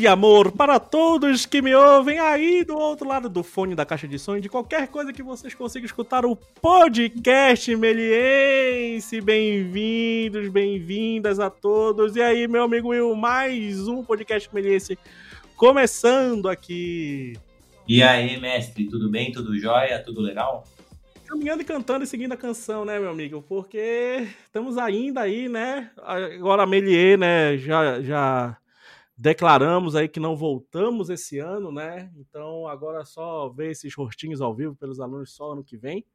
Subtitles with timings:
[0.00, 4.08] E amor para todos que me ouvem aí do outro lado do fone da caixa
[4.08, 9.20] de som, de qualquer coisa que vocês consigam escutar o podcast Meliense.
[9.20, 12.16] Bem-vindos, bem-vindas a todos.
[12.16, 14.98] E aí, meu amigo Will, mais um podcast Meliense
[15.54, 17.34] começando aqui.
[17.86, 19.30] E aí, mestre, tudo bem?
[19.30, 20.02] Tudo jóia?
[20.02, 20.64] Tudo legal?
[21.26, 23.44] Caminhando e cantando e seguindo a canção, né, meu amigo?
[23.46, 25.90] Porque estamos ainda aí, né?
[25.98, 28.56] Agora a Melier, né, já, já
[29.20, 32.10] declaramos aí que não voltamos esse ano, né?
[32.16, 36.06] Então agora é só ver esses rostinhos ao vivo pelos alunos só ano que vem,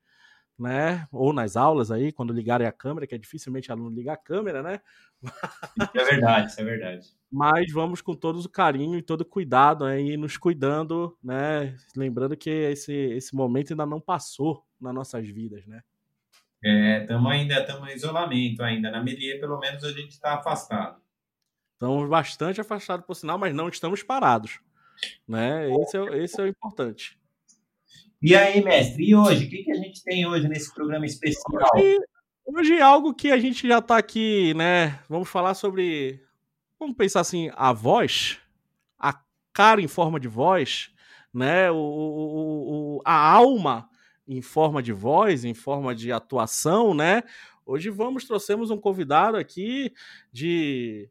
[0.57, 1.07] né?
[1.11, 4.63] Ou nas aulas aí, quando ligarem a câmera, que é dificilmente aluno ligar a câmera,
[4.63, 4.81] né?
[5.23, 7.07] Isso é verdade, isso é verdade.
[7.31, 11.75] Mas vamos com todo o carinho e todo o cuidado aí, nos cuidando, né?
[11.95, 15.83] Lembrando que esse, esse momento ainda não passou nas nossas vidas, né?
[16.63, 18.89] É, estamos ainda, estamos em isolamento ainda.
[18.89, 21.04] Na Melier, pelo menos, a gente está afastado.
[21.75, 24.59] Estamos bastante afastados, por sinal, mas não estamos parados.
[25.27, 25.69] Né?
[25.81, 27.19] Esse, é, esse é o importante.
[28.21, 29.45] E aí, mestre, e hoje?
[29.45, 31.69] O que, que a gente tem hoje nesse programa especial?
[31.75, 31.99] Hoje,
[32.45, 34.99] hoje é algo que a gente já está aqui, né?
[35.09, 36.23] Vamos falar sobre.
[36.79, 38.39] Vamos pensar assim, a voz,
[38.97, 39.19] a
[39.51, 40.91] cara em forma de voz,
[41.33, 41.69] né?
[41.69, 43.89] O, o, o, a alma
[44.25, 47.21] em forma de voz, em forma de atuação, né?
[47.65, 49.91] Hoje vamos, trouxemos um convidado aqui
[50.31, 51.09] de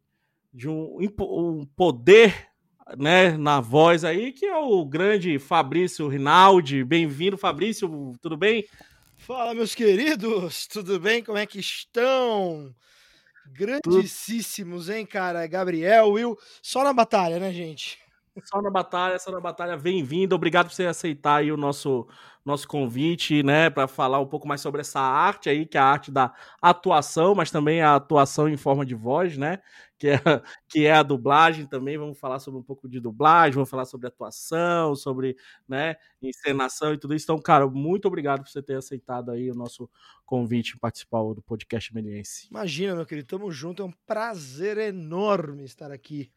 [0.55, 2.48] de um, um poder
[2.97, 6.84] né, na voz aí, que é o grande Fabrício Rinaldi.
[6.84, 8.64] Bem-vindo, Fabrício, tudo bem?
[9.16, 11.24] Fala, meus queridos, tudo bem?
[11.24, 12.72] Como é que estão?
[13.46, 15.44] Grandíssimos, hein, cara?
[15.48, 17.98] Gabriel, Will, só na batalha, né, gente?
[18.42, 19.77] Só na batalha, só na batalha.
[19.77, 22.06] Bem-vindo, obrigado por você aceitar aí o nosso
[22.45, 25.84] nosso convite, né, para falar um pouco mais sobre essa arte aí, que é a
[25.84, 26.30] arte da
[26.61, 29.61] atuação, mas também a atuação em forma de voz, né,
[29.98, 30.18] que é,
[30.68, 31.96] que é a dublagem também.
[31.96, 35.36] Vamos falar sobre um pouco de dublagem, vamos falar sobre atuação, sobre,
[35.67, 37.24] né, encenação e tudo isso.
[37.24, 39.89] Então, cara, muito obrigado por você ter aceitado aí o nosso
[40.27, 42.48] convite participar do podcast Meliense.
[42.50, 46.30] Imagina, meu querido, tamo junto, é um prazer enorme estar aqui.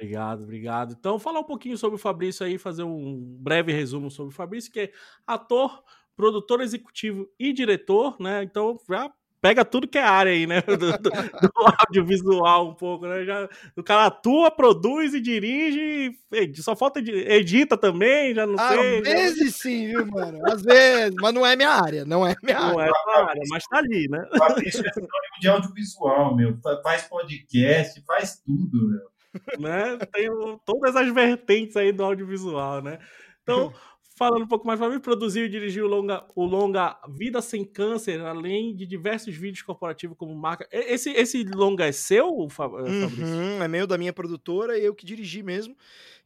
[0.00, 0.96] Obrigado, obrigado.
[0.98, 4.72] Então, falar um pouquinho sobre o Fabrício aí, fazer um breve resumo sobre o Fabrício,
[4.72, 4.92] que é
[5.26, 5.84] ator,
[6.16, 8.42] produtor executivo e diretor, né?
[8.42, 9.12] Então, já
[9.42, 10.62] pega tudo que é área aí, né?
[10.66, 13.26] Do, do, do audiovisual um pouco, né?
[13.26, 13.46] Já,
[13.76, 16.16] o cara atua, produz e dirige,
[16.54, 18.98] só falta edita também, já não Às sei.
[19.00, 19.58] Às vezes já...
[19.58, 20.38] sim, viu, mano?
[20.46, 22.90] Às vezes, mas não é minha área, não é minha não área.
[23.06, 24.26] Não é área, mas tá ali, né?
[24.38, 26.56] Fabrício é sinônimo de audiovisual, meu.
[26.82, 29.09] Faz podcast, faz tudo, meu
[29.58, 29.98] né?
[30.12, 30.28] Tem
[30.64, 32.98] todas as vertentes aí do audiovisual, né?
[33.42, 33.72] Então,
[34.20, 37.64] falando um pouco mais, para mim, produziu e dirigiu o longa, o longa Vida Sem
[37.64, 40.68] Câncer, além de diversos vídeos corporativos como marca.
[40.70, 43.08] Esse, esse longa é seu, eh, Fabrício?
[43.24, 45.74] Uhum, é meio da minha produtora, eu que dirigi mesmo.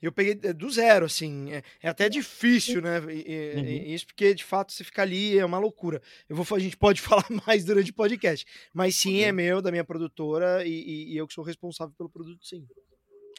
[0.02, 1.52] Eu peguei eh, do zero, assim.
[1.52, 3.00] É, é até difícil, né?
[3.08, 3.94] E, uhum.
[3.94, 6.02] Isso porque, de fato, você fica ali, é uma loucura.
[6.28, 8.44] Eu vou, a gente pode falar mais durante o podcast.
[8.72, 12.10] Mas sim, é meu, da minha produtora, e, e, e eu que sou responsável pelo
[12.10, 12.66] produto, sim.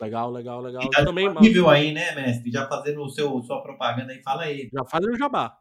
[0.01, 0.83] Legal, legal, legal.
[0.83, 2.51] E tá também, nível aí, né, mestre?
[2.51, 4.69] Já fazendo o seu, sua propaganda aí, fala aí.
[4.73, 5.57] Já faz o jabá.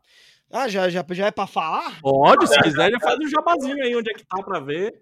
[0.51, 2.01] Ah, já, já, já é pra falar?
[2.01, 4.95] Pode, se quiser, já faz um jabazinho aí, onde é que tá pra ver.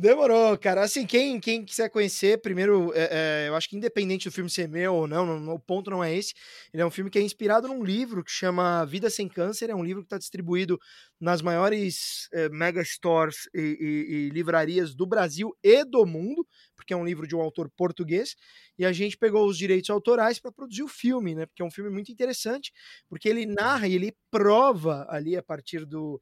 [0.00, 0.82] Demorou, cara.
[0.82, 4.68] Assim, quem, quem quiser conhecer, primeiro, é, é, eu acho que independente do filme ser
[4.68, 6.34] meu ou não, não, o ponto não é esse.
[6.72, 9.70] Ele é um filme que é inspirado num livro que chama Vida Sem Câncer.
[9.70, 10.78] É um livro que está distribuído
[11.20, 16.94] nas maiores é, mega stores e, e, e, livrarias do Brasil e do mundo, porque
[16.94, 18.36] é um livro de um autor português.
[18.78, 21.44] E a gente pegou os direitos autorais para produzir o filme, né?
[21.44, 22.72] Porque é um filme muito interessante,
[23.08, 26.20] porque ele narra e ele prova ali a partir do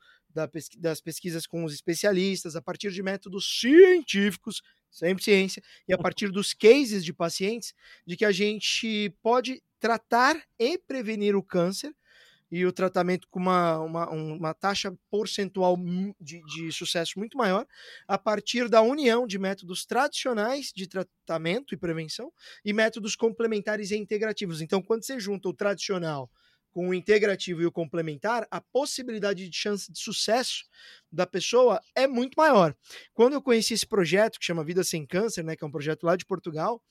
[0.79, 6.31] das pesquisas com os especialistas, a partir de métodos científicos, sempre ciência, e a partir
[6.31, 7.75] dos cases de pacientes,
[8.07, 11.95] de que a gente pode tratar e prevenir o câncer
[12.51, 15.77] e o tratamento com uma, uma, uma taxa percentual
[16.21, 17.67] de, de, sucesso muito maior,
[18.07, 22.33] a partir da união de métodos tradicionais de tratamento e prevenção
[22.65, 24.61] e métodos complementares e integrativos.
[24.61, 26.31] Então, quando você junta o tradicional
[26.77, 30.67] com o integrativo e o complementar, a possibilidade de chance de sucesso
[31.11, 32.77] da pessoa é muito maior.
[33.15, 36.05] Quando eu conheci esse projeto que chama Vida Sem Câncer, né, que é um projeto
[36.05, 36.85] lá de Portugal,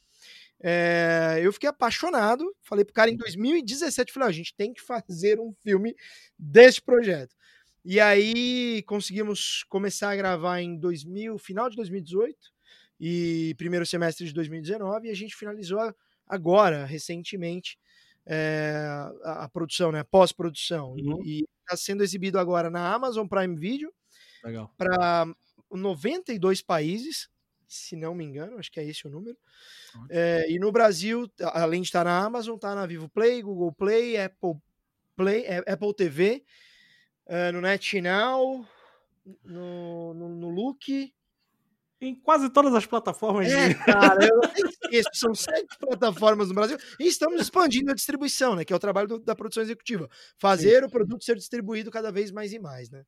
[0.59, 2.43] é, eu fiquei apaixonado.
[2.63, 5.95] Falei pro cara em 2017, falei, oh, a gente tem que fazer um filme
[6.35, 7.35] desse projeto.
[7.85, 12.35] E aí conseguimos começar a gravar em 2000, final de 2018
[12.99, 15.93] e primeiro semestre de 2019 e a gente finalizou
[16.25, 17.77] agora, recentemente,
[18.25, 18.87] é,
[19.23, 20.03] a, a, produção, né?
[20.03, 20.93] Pós-produção.
[20.93, 21.23] Uhum.
[21.23, 23.91] E está sendo exibido agora na Amazon Prime Video
[24.77, 25.25] para
[25.71, 27.29] 92 países.
[27.67, 29.37] se não me engano, acho que é esse o número.
[30.09, 34.17] É, e no Brasil, além de estar na Amazon, está na Vivo Play, Google Play,
[34.17, 34.55] Apple
[35.15, 36.43] Play, é, Apple TV,
[37.25, 38.65] é, no NetNow,
[39.43, 41.13] no, no, no Look.
[42.01, 43.47] Em quase todas as plataformas.
[43.47, 43.75] É, de...
[43.75, 44.41] cara, eu
[44.85, 48.65] esqueço, são sete plataformas no Brasil e estamos expandindo a distribuição, né?
[48.65, 50.09] Que é o trabalho do, da produção executiva.
[50.37, 50.85] Fazer Sim.
[50.85, 53.03] o produto ser distribuído cada vez mais e mais, né?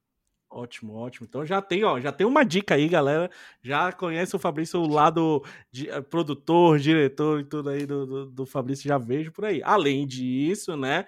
[0.49, 1.27] Ótimo, ótimo.
[1.27, 3.29] Então já tem, ó, já tem uma dica aí, galera.
[3.61, 8.25] Já conhece o Fabrício, o lado de uh, produtor, diretor e tudo aí do, do,
[8.27, 9.61] do Fabrício, já vejo por aí.
[9.61, 11.05] Além disso, né?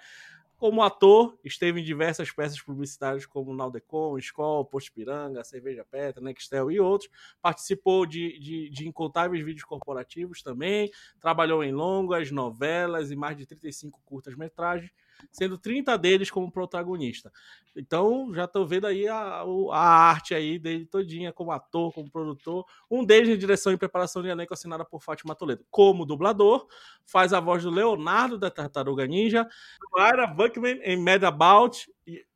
[0.60, 6.70] Como ator, esteve em diversas peças publicitárias como Naldecon, Skol, Posto Piranga, Cerveja Petra, Nextel
[6.70, 7.10] e outros.
[7.40, 10.90] Participou de, de, de incontáveis vídeos corporativos também.
[11.18, 14.92] Trabalhou em longas, novelas e mais de 35 curtas-metragens
[15.30, 17.32] sendo 30 deles como protagonista.
[17.74, 22.64] Então, já estou vendo aí a, a, arte aí dele todinha, como ator, como produtor.
[22.90, 25.64] Um deles em direção e preparação de elenco assinada por Fátima Toledo.
[25.70, 26.66] Como dublador,
[27.06, 29.48] faz a voz do Leonardo da Tartaruga Ninja,
[29.92, 31.88] Clara Buckman em Mad About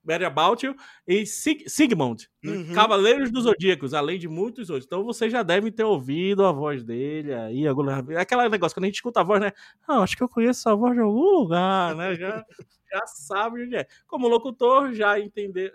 [0.04, 2.74] Mary About You e Sig Sigmund, uhum.
[2.74, 4.86] Cavaleiros dos Zodíacos, além de muitos outros.
[4.86, 7.66] Então vocês já devem ter ouvido a voz dele aí.
[7.66, 8.04] Alguma...
[8.18, 9.52] Aquela negócio, quando a gente escuta a voz, né?
[9.88, 12.14] Ah, acho que eu conheço essa voz de algum lugar, né?
[12.14, 12.44] Já,
[12.92, 13.86] já sabe onde é.
[14.06, 15.14] Como locutor, já,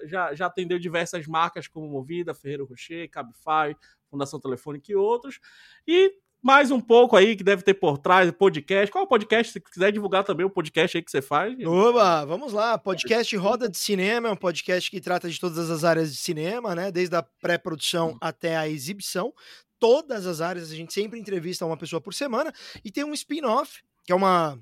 [0.05, 3.75] já, já atendeu diversas marcas como Movida, Ferreiro Rocher, Cabify,
[4.09, 5.39] Fundação Telefônica e outros.
[5.87, 8.91] E mais um pouco aí que deve ter por trás, podcast.
[8.91, 9.53] Qual é o podcast?
[9.53, 11.55] Se quiser divulgar também o podcast aí que você faz.
[11.65, 12.77] Oba, vamos lá.
[12.77, 16.73] Podcast Roda de Cinema é um podcast que trata de todas as áreas de cinema,
[16.73, 16.91] né?
[16.91, 19.33] Desde a pré-produção até a exibição.
[19.77, 22.53] Todas as áreas, a gente sempre entrevista uma pessoa por semana.
[22.83, 24.57] E tem um spin-off, que é uma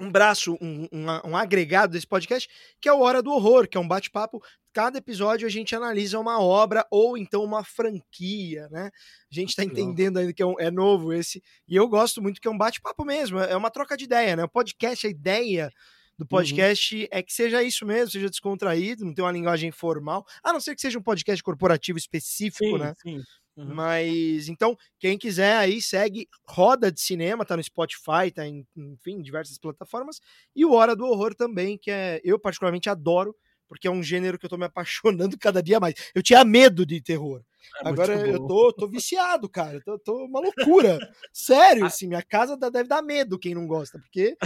[0.00, 2.48] um braço, um, um, um, agregado desse podcast,
[2.80, 4.42] que é o Hora do Horror, que é um bate-papo.
[4.72, 8.90] Cada episódio a gente analisa uma obra ou então uma franquia, né?
[9.30, 11.42] A gente está entendendo ainda que é, um, é, novo esse.
[11.68, 14.44] E eu gosto muito que é um bate-papo mesmo, é uma troca de ideia, né?
[14.44, 15.70] O podcast, a ideia
[16.18, 16.28] do uhum.
[16.28, 17.08] podcast uhum.
[17.10, 20.74] é que seja isso mesmo, seja descontraído, não tem uma linguagem formal, a não ser
[20.74, 22.94] que seja um podcast corporativo específico, sim, né?
[23.02, 23.20] Sim.
[23.56, 23.74] Uhum.
[23.74, 29.20] Mas então, quem quiser aí segue Roda de Cinema, tá no Spotify, tá em, enfim,
[29.20, 30.20] diversas plataformas,
[30.56, 33.36] e o Hora do Horror também, que é eu particularmente adoro,
[33.72, 35.94] porque é um gênero que eu tô me apaixonando cada dia mais.
[36.14, 37.42] Eu tinha medo de terror.
[37.82, 39.76] É Agora eu tô, tô viciado, cara.
[39.76, 40.98] Eu tô, tô uma loucura.
[41.32, 44.36] Sério, assim, minha casa deve dar medo quem não gosta, porque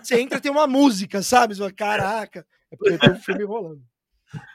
[0.00, 1.54] você entra tem uma música, sabe?
[1.54, 3.82] Você fala, Caraca, é porque tem um filme rolando.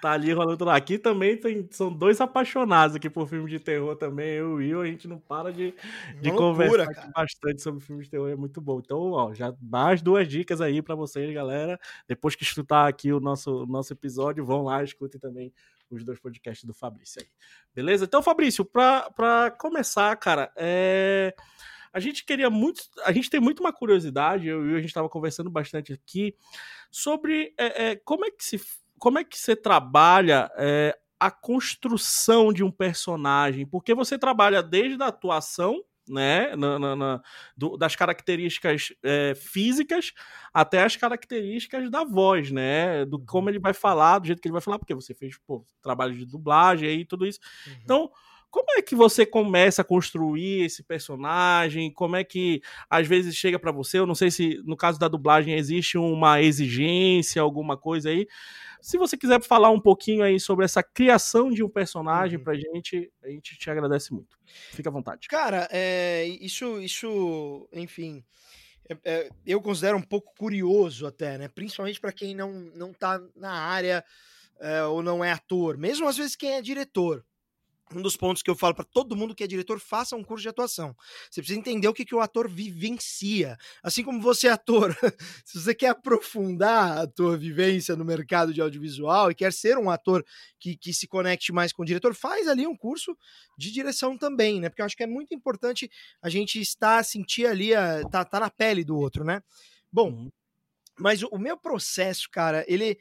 [0.02, 0.76] Tá ali rolando lá.
[0.76, 4.32] Aqui também tem, são dois apaixonados aqui por filme de terror também.
[4.32, 5.74] Eu e o Will, a gente não para de,
[6.22, 8.80] de loucura, conversar bastante sobre filme de terror, é muito bom.
[8.80, 11.80] Então, ó, já mais duas dicas aí para vocês, galera.
[12.08, 15.54] Depois que escutar aqui o nosso, nosso episódio, vão lá, escutem também
[15.90, 17.28] os dois podcasts do Fabrício aí.
[17.74, 18.06] Beleza?
[18.06, 21.34] Então, Fabrício, para começar, cara, é
[21.94, 22.84] a gente queria muito.
[23.04, 26.36] A gente tem muito uma curiosidade, eu e a gente estava conversando bastante aqui,
[26.90, 28.60] sobre é, é, como é que se
[29.02, 33.66] como é que você trabalha é, a construção de um personagem?
[33.66, 37.22] Porque você trabalha desde a atuação, né, na, na, na,
[37.58, 40.14] do, das características é, físicas
[40.54, 43.26] até as características da voz, né, do uhum.
[43.26, 46.16] como ele vai falar, do jeito que ele vai falar, porque você fez pô, trabalho
[46.16, 47.40] de dublagem e tudo isso.
[47.66, 47.74] Uhum.
[47.84, 48.12] Então,
[48.52, 51.92] como é que você começa a construir esse personagem?
[51.92, 53.98] Como é que às vezes chega para você?
[53.98, 58.28] Eu não sei se no caso da dublagem existe uma exigência, alguma coisa aí.
[58.82, 62.44] Se você quiser falar um pouquinho aí sobre essa criação de um personagem uhum.
[62.44, 64.38] pra gente, a gente te agradece muito.
[64.72, 65.28] Fica à vontade.
[65.28, 68.24] Cara, é, isso, isso, enfim,
[68.90, 71.48] é, é, eu considero um pouco curioso até, né?
[71.48, 74.04] Principalmente para quem não, não tá na área
[74.60, 77.26] é, ou não é ator, mesmo às vezes quem é diretor
[77.96, 80.44] um dos pontos que eu falo para todo mundo que é diretor, faça um curso
[80.44, 80.96] de atuação.
[81.30, 83.58] Você precisa entender o que, que o ator vivencia.
[83.84, 84.96] Assim como você é ator,
[85.46, 89.90] se você quer aprofundar a tua vivência no mercado de audiovisual e quer ser um
[89.90, 90.26] ator
[90.60, 93.18] que, que se conecte mais com o diretor, faz ali um curso
[93.58, 94.70] de direção também, né?
[94.70, 95.90] Porque eu acho que é muito importante
[96.22, 99.42] a gente estar, sentir ali, a, tá, tá na pele do outro, né?
[99.92, 100.32] Bom, uhum.
[100.98, 102.98] mas o, o meu processo, cara, ele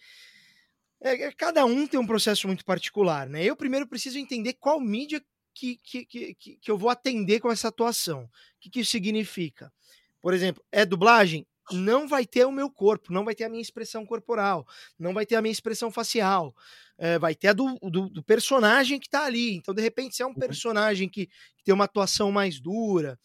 [1.02, 3.44] é, é, cada um tem um processo muito particular, né?
[3.44, 5.22] Eu primeiro preciso entender qual mídia
[5.54, 8.24] que, que, que, que eu vou atender com essa atuação.
[8.24, 8.28] O
[8.60, 9.72] que, que isso significa?
[10.20, 11.46] Por exemplo, é dublagem?
[11.72, 14.66] Não vai ter o meu corpo, não vai ter a minha expressão corporal,
[14.98, 16.54] não vai ter a minha expressão facial,
[16.98, 19.54] é, vai ter a do, do, do personagem que está ali.
[19.54, 20.34] Então, de repente, se é um uhum.
[20.34, 23.18] personagem que, que tem uma atuação mais dura,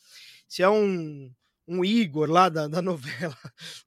[0.47, 1.31] se é um,
[1.67, 3.37] um Igor lá da, da novela.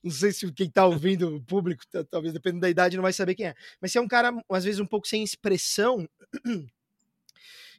[0.03, 3.35] Não sei se quem tá ouvindo, o público, talvez dependendo da idade, não vai saber
[3.35, 3.55] quem é.
[3.81, 6.09] Mas se é um cara, às vezes, um pouco sem expressão,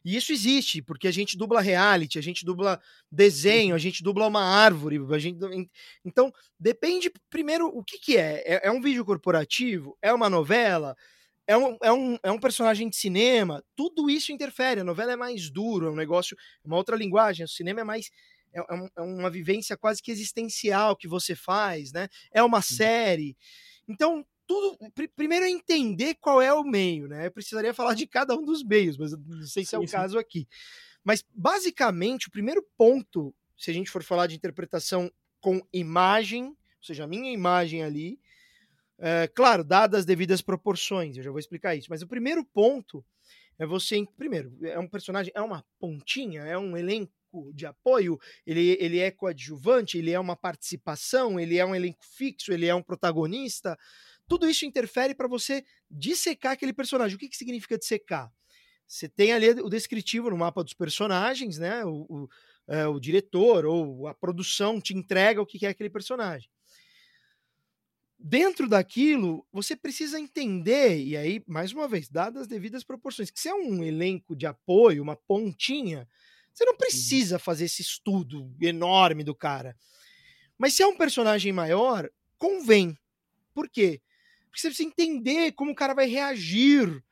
[0.04, 2.80] E isso existe, porque a gente dubla reality, a gente dubla
[3.10, 4.98] desenho, a gente dubla uma árvore.
[5.10, 5.38] A gente...
[6.04, 8.42] Então, depende, primeiro, o que, que é?
[8.46, 8.60] é?
[8.68, 8.70] é?
[8.70, 9.96] um vídeo corporativo?
[10.00, 10.96] É uma novela?
[11.46, 13.62] É um, é, um, é um personagem de cinema?
[13.76, 14.80] Tudo isso interfere.
[14.80, 17.44] A novela é mais duro, é um negócio, é uma outra linguagem.
[17.44, 18.10] O cinema é mais.
[18.52, 22.08] É, é, é uma vivência quase que existencial que você faz, né?
[22.32, 23.36] É uma série.
[23.88, 24.76] Então, tudo.
[24.92, 27.26] Pr primeiro é entender qual é o meio, né?
[27.26, 29.92] Eu precisaria falar de cada um dos meios, mas não sei se é o sim.
[29.92, 30.48] caso aqui.
[31.04, 36.82] Mas, basicamente, o primeiro ponto, se a gente for falar de interpretação com imagem, ou
[36.82, 38.18] seja, a minha imagem ali,
[38.98, 43.04] é, claro, dadas as devidas proporções, eu já vou explicar isso, mas o primeiro ponto
[43.58, 44.04] é você.
[44.16, 47.12] Primeiro, é um personagem, é uma pontinha, é um elenco
[47.54, 52.52] de apoio, ele, ele é coadjuvante, ele é uma participação, ele é um elenco fixo,
[52.52, 53.78] ele é um protagonista.
[54.28, 57.16] Tudo isso interfere para você dissecar aquele personagem.
[57.16, 58.32] O que, que significa dissecar?
[58.86, 61.84] Você tem ali o descritivo no mapa dos personagens, né?
[61.84, 62.28] O, o,
[62.66, 66.50] é, o diretor ou a produção te entrega o que é aquele personagem.
[68.22, 73.40] Dentro daquilo, você precisa entender, e aí, mais uma vez, dadas as devidas proporções, que
[73.40, 76.06] se é um elenco de apoio, uma pontinha,
[76.52, 79.76] você não precisa fazer esse estudo enorme do cara.
[80.58, 82.96] Mas se é um personagem maior, convém.
[83.54, 84.00] Por quê?
[84.46, 87.02] Porque você precisa entender como o cara vai reagir,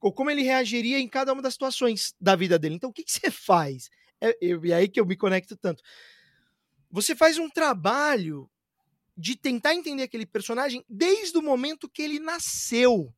[0.00, 2.74] ou como ele reagiria em cada uma das situações da vida dele.
[2.74, 3.90] Então, o que, que você faz?
[4.20, 5.82] É, é aí que eu me conecto tanto.
[6.90, 8.50] Você faz um trabalho
[9.16, 13.14] de tentar entender aquele personagem desde o momento que ele nasceu.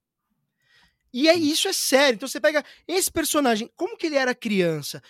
[1.13, 2.17] E é isso, é sério.
[2.17, 5.03] Então você pega esse personagem, como que ele era criança?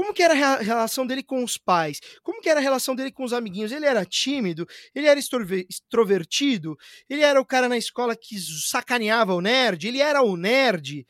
[0.00, 2.00] Como que era a relação dele com os pais?
[2.22, 3.70] Como que era a relação dele com os amiguinhos?
[3.70, 4.66] Ele era tímido?
[4.94, 6.74] Ele era extrovertido?
[7.06, 9.86] Ele era o cara na escola que sacaneava o nerd?
[9.86, 11.06] Ele era o nerd?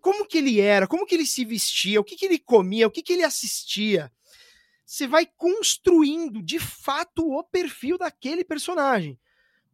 [0.00, 0.88] Como que ele era?
[0.88, 2.00] Como que ele se vestia?
[2.00, 2.88] O que que ele comia?
[2.88, 4.10] O que que ele assistia?
[4.84, 9.16] Você vai construindo de fato o perfil daquele personagem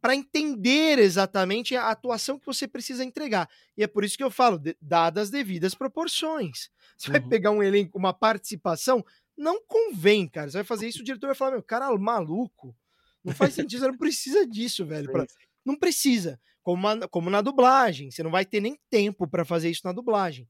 [0.03, 3.49] para entender exatamente a atuação que você precisa entregar.
[3.77, 6.69] E é por isso que eu falo, dadas as devidas proporções.
[6.97, 7.13] Você uhum.
[7.13, 9.03] vai pegar um elenco, uma participação,
[9.35, 10.49] não convém, cara.
[10.49, 12.75] Você vai fazer isso, o diretor vai falar, meu, cara maluco.
[13.23, 15.09] Não faz sentido, você não precisa disso, velho.
[15.09, 15.25] Pra...
[15.65, 16.37] Não precisa.
[16.61, 19.93] Como, uma, como na dublagem, você não vai ter nem tempo para fazer isso na
[19.93, 20.49] dublagem.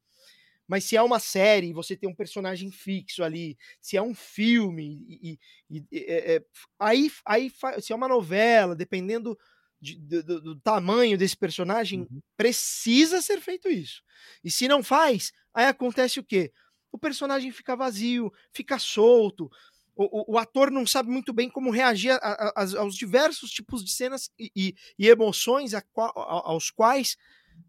[0.68, 5.06] Mas se é uma série, você tem um personagem fixo ali, se é um filme,
[5.08, 5.40] e,
[5.70, 6.46] e, e é, é,
[6.80, 7.52] aí, aí
[7.82, 9.38] se é uma novela, dependendo
[9.82, 12.22] de, do, do, tamanho desse personagem, uhum.
[12.38, 14.02] precisa ser feito isso.
[14.44, 16.54] E se não faz, aí acontece o quê?
[16.90, 19.50] O personagem fica vazio, fica solto,
[19.96, 23.52] o, o, o ator não sabe muito bem como reagir a, a, a, aos diversos
[23.52, 27.16] tipos de cenas e, e, e emoções aos quais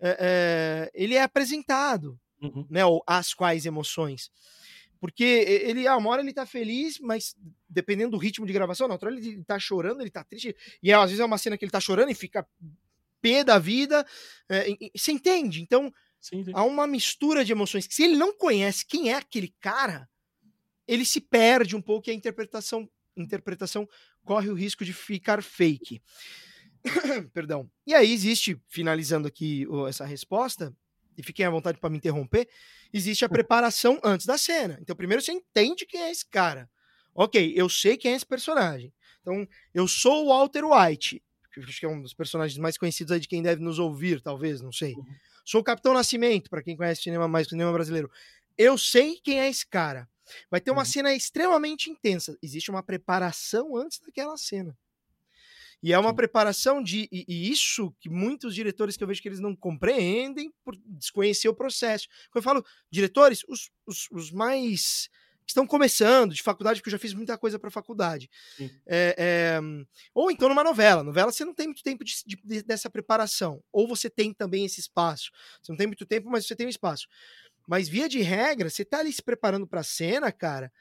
[0.00, 2.66] é, é, ele é apresentado, uhum.
[2.70, 2.84] né?
[2.84, 4.30] Ou as quais emoções.
[5.00, 7.36] Porque ele, ah, uma hora ele tá feliz, mas
[7.68, 10.56] dependendo do ritmo de gravação, na outra hora ele tá chorando, ele tá triste.
[10.82, 12.46] E às vezes é uma cena que ele tá chorando e fica
[13.20, 14.06] pé da vida.
[14.48, 15.60] É, você entende?
[15.60, 16.52] Então, sim, sim.
[16.54, 17.86] há uma mistura de emoções.
[17.86, 20.08] Que se ele não conhece quem é aquele cara,
[20.88, 23.86] ele se perde um pouco e a interpretação, interpretação
[24.24, 26.00] corre o risco de ficar fake.
[27.32, 27.70] Perdão.
[27.86, 30.74] E aí existe, finalizando aqui essa resposta,
[31.16, 32.48] e fiquem à vontade para me interromper,
[32.92, 34.78] existe a preparação antes da cena.
[34.80, 36.68] Então, primeiro você entende quem é esse cara.
[37.14, 38.92] Ok, eu sei quem é esse personagem.
[39.20, 43.12] Então, eu sou o Walter White, que acho que é um dos personagens mais conhecidos
[43.12, 44.94] aí de quem deve nos ouvir, talvez, não sei.
[44.94, 45.04] Uhum.
[45.44, 48.10] Sou o Capitão Nascimento, para quem conhece cinema mais cinema brasileiro.
[48.58, 50.08] Eu sei quem é esse cara.
[50.50, 50.86] Vai ter uma uhum.
[50.86, 52.36] cena extremamente intensa.
[52.42, 54.76] Existe uma preparação antes daquela cena.
[55.84, 56.16] E é uma Sim.
[56.16, 57.06] preparação de.
[57.12, 61.46] E, e, isso que muitos diretores que eu vejo que eles não compreendem por desconhecer
[61.46, 62.08] o processo.
[62.30, 65.10] Quando eu falo diretores, os, os, os mais
[65.44, 68.30] que estão começando de faculdade, porque eu já fiz muita coisa para faculdade.
[68.86, 69.60] É, é,
[70.14, 71.04] ou então numa novela.
[71.04, 73.62] Novela você não tem muito tempo de, de, dessa preparação.
[73.70, 75.30] Ou você tem também esse espaço.
[75.60, 77.06] Você não tem muito tempo, mas você tem um espaço.
[77.68, 80.72] Mas via de regra, você tá ali se preparando para a cena, cara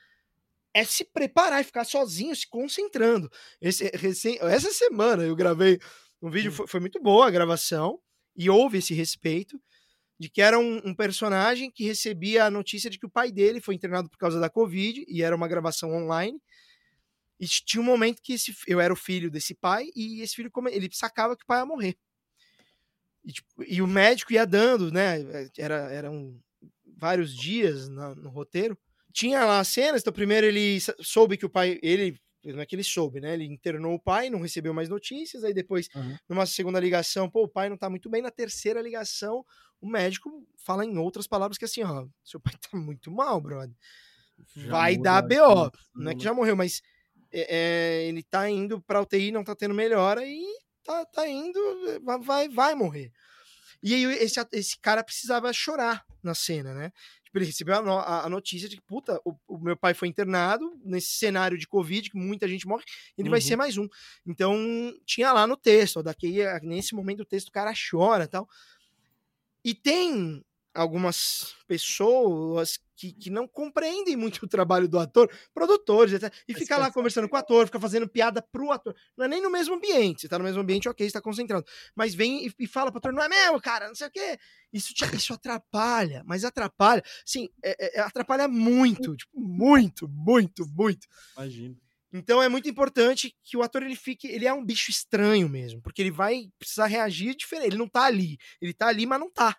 [0.74, 3.32] é se preparar e ficar sozinho, se concentrando.
[3.62, 5.80] Esse, recém, essa semana eu gravei
[6.22, 8.00] um vídeo, foi, foi, muito boa a gravação,
[8.36, 9.62] e houve esse respeito,
[10.20, 13.62] de que era um, um, personagem que recebia a notícia de que o pai dele
[13.62, 16.42] foi internado por causa da Covid, e era uma gravação online.
[17.39, 20.51] E tinha um momento que esse, eu era o filho desse pai, e esse filho
[20.72, 21.96] ele sacava que o pai ia morrer.
[23.24, 25.18] E, tipo, e o médico ia dando, né?
[25.58, 26.39] Era, eram
[26.98, 28.77] vários dias na, no roteiro
[29.13, 32.75] tinha lá as cenas, então primeiro ele soube que o pai, ele não é que
[32.75, 33.34] ele soube, né?
[33.36, 36.17] Ele internou o pai, não recebeu mais notícias, aí depois, Uhum.
[36.27, 38.22] numa segunda ligação, pô, o pai não tá muito bem.
[38.22, 39.46] Na terceira ligação,
[39.79, 43.75] o médico fala em outras palavras que assim, ó, seu pai tá muito mal, brother.
[44.55, 45.72] Já Vai dar BO.
[45.96, 46.82] Não é que já morreu, mas
[47.32, 50.43] é, é, ele tá indo pra UTI, não tá tendo melhora e
[50.84, 51.60] tá, tá indo,
[52.25, 53.12] vai, vai, morrer.
[53.82, 56.91] E aí esse, esse cara precisava chorar na cena, né?
[57.34, 60.08] Ele recebeu a, no- a- a notícia de que, puta, o, o meu pai foi
[60.08, 62.84] internado nesse cenário de Covid, que muita gente morre,
[63.18, 63.46] ele vai Uhum.
[63.46, 63.88] ser mais um.
[64.25, 64.56] Então,
[65.06, 68.48] tinha lá no texto, ó, daqui, nesse momento o texto o cara chora e tal.
[69.63, 76.34] E tem algumas pessoas que, que não compreendem muito o trabalho do ator, produtores, etc.
[76.48, 78.96] E fica lá conversando com o ator, fica fazendo piada pro ator.
[79.18, 80.22] Não é nem no mesmo ambiente.
[80.22, 81.65] Você tá no mesmo ambiente, ok, você tá concentrado.
[81.96, 84.38] Mas vem e, e fala pro ator, não é mesmo, cara, não sei o quê.
[84.72, 87.03] Isso, te- isso atrapalha, mas atrapalha.
[87.25, 91.08] Sim, é- é- atrapalha muito, tipo, muito, muito, muito.
[91.36, 91.75] Imagina.
[92.15, 95.82] Então é muito importante que o ator ele fique, ele é um bicho estranho mesmo,
[95.82, 97.70] porque ele vai precisar reagir diferente.
[97.70, 99.58] Ele não tá ali, ele tá ali, mas não tá.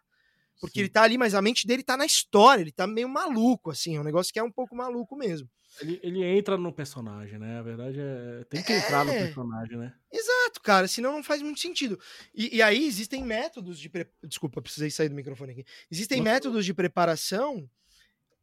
[0.61, 0.81] Porque Sim.
[0.81, 3.97] ele tá ali, mas a mente dele tá na história, ele tá meio maluco, assim,
[3.97, 5.49] é um negócio que é um pouco maluco mesmo.
[5.81, 7.59] Ele, ele entra no personagem, né?
[7.59, 8.45] A verdade é.
[8.49, 9.25] Tem que entrar no É.
[9.25, 9.93] personagem, né?
[10.13, 11.99] Exato, cara, senão não faz muito sentido.
[12.33, 13.89] E, e aí existem métodos de.
[13.89, 14.07] Pre...
[14.23, 15.65] Desculpa, precisei sair do microfone aqui.
[15.91, 16.31] Existem Nossa.
[16.31, 17.69] métodos de preparação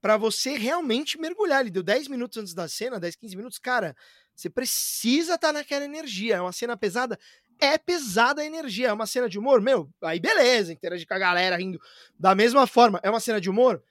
[0.02, 1.62] pra você realmente mergulhar.
[1.62, 3.58] Ele deu 10 minutos antes da cena, 10, 15 minutos.
[3.60, 3.96] Cara,
[4.36, 6.36] você precisa estar naquela energia.
[6.36, 7.18] É uma cena pesada.
[7.62, 8.88] É pesada a energia.
[8.88, 11.80] É uma cena de humor, meu, aí beleza, interagir com a galera rindo
[12.20, 13.00] da mesma forma.
[13.04, 13.84] É uma cena de humor,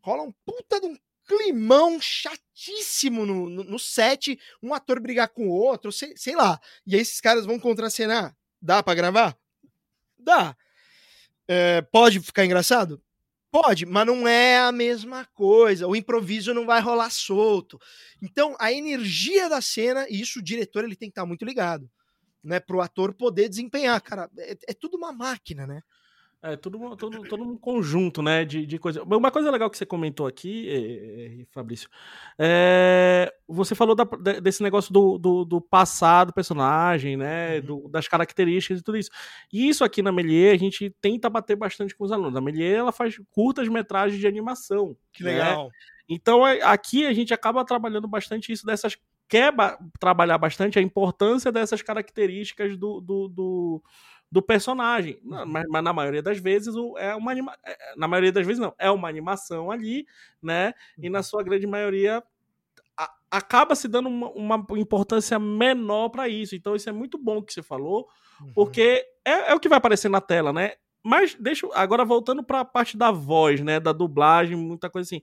[0.00, 0.96] rola um puta de um
[1.26, 6.60] climão chatíssimo no, no, no set, um ator brigar com o outro, sei, sei lá.
[6.86, 8.36] E aí esses caras vão contracenar.
[8.62, 9.36] Dá pra gravar?
[10.18, 10.56] Dá.
[11.48, 13.02] É, pode ficar engraçado?
[13.50, 15.86] Pode, mas não é a mesma coisa.
[15.86, 17.80] O improviso não vai rolar solto.
[18.20, 21.90] Então, a energia da cena, e isso o diretor ele tem que estar muito ligado,
[22.46, 22.60] né?
[22.60, 24.00] Pro ator poder desempenhar.
[24.00, 25.82] Cara, é, é tudo uma máquina, né?
[26.42, 29.02] É tudo, todo um conjunto, né, de, de coisa.
[29.02, 31.88] Uma coisa legal que você comentou aqui, eh, Fabrício,
[32.38, 37.64] é, você falou da- de- desse negócio do, do, do passado do personagem, né, Uhum.
[37.64, 39.10] do- das características e tudo isso.
[39.52, 42.36] E isso aqui na Melier a gente tenta bater bastante com os alunos.
[42.36, 44.96] A Melier ela faz curtas metragens de animação.
[45.12, 45.32] Que né?
[45.32, 45.70] legal.
[46.08, 48.96] Então é- aqui a gente acaba trabalhando bastante isso dessas.
[49.28, 53.82] Quer ba- trabalhar bastante a importância dessas características do, do, do,
[54.30, 55.18] do personagem.
[55.22, 55.48] Na- Uhum.
[55.52, 57.56] Mas, mas na maioria das vezes o- é uma anima...
[57.64, 58.74] é- Na maioria das vezes não.
[58.78, 60.06] É uma animação ali,
[60.42, 60.72] né?
[60.98, 61.12] E Uhum.
[61.12, 62.22] na sua grande maioria
[62.96, 66.54] a- acaba se dando uma, uma importância menor para isso.
[66.54, 68.08] Então isso é muito bom que você falou,
[68.40, 68.52] Uhum.
[68.54, 70.72] porque é, é o que vai aparecer na tela, né?
[71.06, 75.22] Mas deixa agora voltando para a parte da voz, né, da dublagem, muita coisa assim.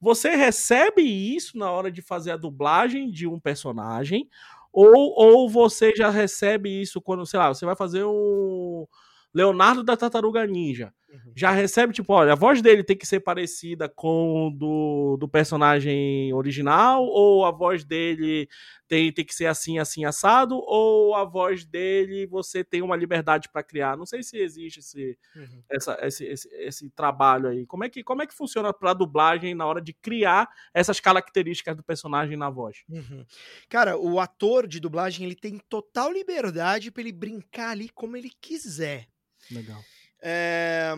[0.00, 4.28] Você recebe isso na hora de fazer a dublagem de um personagem
[4.72, 8.88] ou, ou você já recebe isso quando, sei lá, você vai fazer o
[9.34, 10.94] Leonardo da Tartaruga Ninja.
[11.14, 11.32] Uhum.
[11.36, 16.32] Já recebe, tipo, olha, a voz dele tem que ser parecida com do, do personagem
[16.34, 18.48] original, ou a voz dele
[18.88, 23.48] tem, tem que ser assim, assim, assado, ou a voz dele você tem uma liberdade
[23.48, 23.96] para criar.
[23.96, 25.62] Não sei se existe esse, Uhum.
[25.70, 27.64] essa, esse, esse, esse trabalho aí.
[27.66, 31.76] Como é que, como é que funciona para dublagem na hora de criar essas características
[31.76, 32.84] do personagem na voz?
[32.88, 33.24] Uhum.
[33.68, 38.30] Cara, o ator de dublagem ele tem total liberdade para ele brincar ali como ele
[38.40, 39.06] quiser.
[39.50, 39.82] Legal.
[40.24, 40.92] É,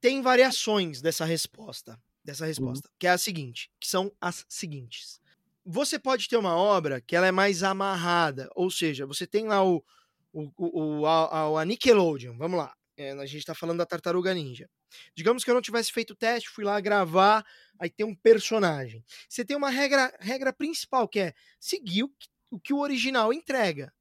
[0.00, 5.20] Tem variações dessa resposta, dessa resposta, que é a seguinte, que são as seguintes.
[5.64, 9.64] Você pode ter uma obra que ela é mais amarrada, ou seja, você tem lá
[9.64, 9.84] o,
[10.32, 14.32] o, o, o- a, a Nickelodeon, vamos lá, é, a gente tá falando da Tartaruga
[14.34, 14.68] Ninja.
[15.14, 17.44] Digamos que eu não tivesse feito o teste, fui lá gravar,
[17.78, 19.04] aí tem um personagem.
[19.28, 23.32] Você tem uma regra, regra principal, que é seguir o que o, que o original
[23.32, 23.92] entrega.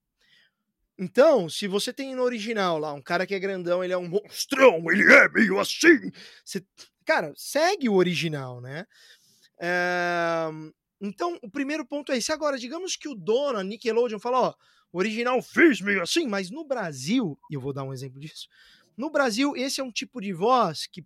[1.02, 4.10] Então, se você tem no original lá um cara que é grandão, ele é um
[4.10, 6.12] monstrão, ele é meio assim.
[6.44, 6.62] Você,
[7.06, 8.86] cara, segue o original, né?
[9.62, 10.50] É,
[11.00, 12.34] então, o primeiro ponto é esse.
[12.34, 14.54] Agora, digamos que o dono, a Nickelodeon, fala, ó,
[14.92, 18.50] o original fez meio assim, mas no Brasil, e eu vou dar um exemplo disso,
[18.98, 21.06] no Brasil, esse é um tipo de voz que,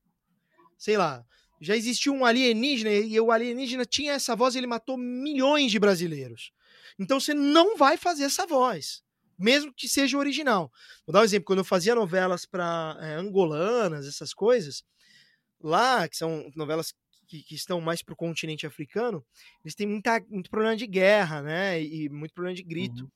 [0.76, 1.24] sei lá,
[1.62, 5.78] já existiu um alienígena e o alienígena tinha essa voz e ele matou milhões de
[5.78, 6.52] brasileiros.
[6.98, 9.03] Então você não vai fazer essa voz,
[9.38, 10.72] mesmo que seja original.
[11.06, 14.84] Vou dar um exemplo, quando eu fazia novelas para é, angolanas, essas coisas,
[15.62, 16.94] lá, que são novelas
[17.28, 19.26] que, que estão mais para o continente africano,
[19.64, 21.82] eles têm muita, muito problema de guerra, né?
[21.82, 23.04] E, muito problema de grito.
[23.04, 23.10] Uhum.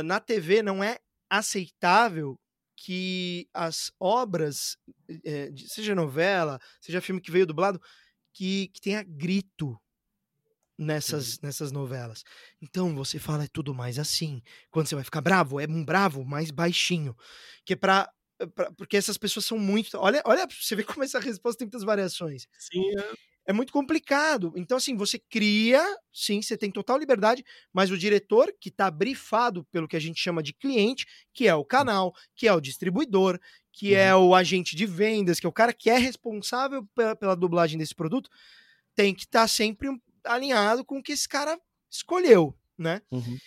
[0.00, 2.38] Uh, na TV não é aceitável
[2.76, 4.76] que as obras,
[5.24, 7.80] eh, de- seja novela, seja filme que veio dublado,
[8.32, 9.78] que, que tenha grito.
[10.78, 12.24] Nessas, nessas novelas.
[12.60, 14.42] Então você fala é tudo mais assim.
[14.70, 17.16] Quando você vai ficar bravo, é um bravo mais baixinho.
[17.64, 18.10] Que é pra,
[18.54, 19.96] pra- porque essas pessoas são muito.
[19.98, 22.46] Olha, olha, você vê como essa resposta tem muitas variações.
[22.58, 23.12] Sim, é.
[23.46, 24.54] É muito complicado.
[24.56, 29.64] Então, assim, você cria, sim, você tem total liberdade, mas o diretor, que está brifado
[29.70, 33.38] pelo que a gente chama de cliente, que é o canal, que é o distribuidor,
[33.70, 37.36] que é o agente de vendas, que é o cara que é responsável pela, pela
[37.36, 38.30] dublagem desse produto,
[38.94, 41.58] tem que estar sempre um- alinhado com o que esse cara
[41.90, 43.02] escolheu, né?
[43.10, 43.38] Uhum.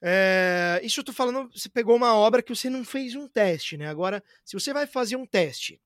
[0.00, 3.76] É, isso eu tô falando, você pegou uma obra que você não fez um teste,
[3.76, 3.88] né?
[3.88, 5.80] Agora, se você vai fazer um teste,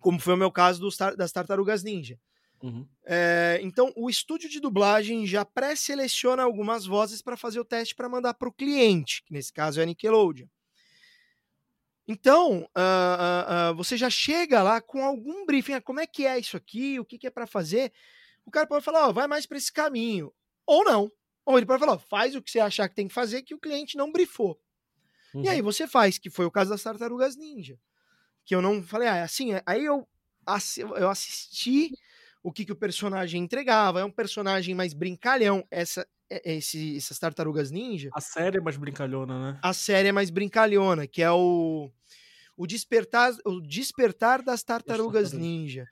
[0.00, 2.18] como foi o meu caso dos das Tartarugas Ninja,
[2.62, 2.86] Uhum.
[3.04, 8.08] é, então o estúdio de dublagem já pré-seleciona algumas vozes para fazer o teste para
[8.08, 10.46] mandar para o cliente, que nesse caso é a Nickelodeon.
[12.08, 16.38] Então, ah, ah, ah, você já chega lá com algum briefing, como é que é
[16.38, 17.92] isso aqui, o que, que é para fazer.
[18.46, 20.32] O cara pode falar, ó, vai mais para esse caminho,
[20.64, 21.10] ou não.
[21.44, 23.54] Ou ele pode falar, ó, faz o que você achar que tem que fazer, que
[23.54, 24.58] o cliente não brifou.
[25.34, 25.64] E aí Uhum.
[25.64, 27.78] você faz, que foi o caso das Tartarugas Ninja.
[28.44, 30.08] Que eu não falei, ah, é assim, é- aí eu,
[30.96, 31.90] eu assisti
[32.42, 34.00] o que, que o personagem entregava.
[34.00, 35.66] É um personagem mais brincalhão.
[35.70, 39.60] Essa, é- esse, essas Tartarugas Ninja, A série é mais brincalhona, né?
[39.62, 41.90] a série é mais brincalhona, que é o,
[42.56, 45.32] o, despertar, o Despertar das Tartarugas.
[45.32, 45.86] Ninja.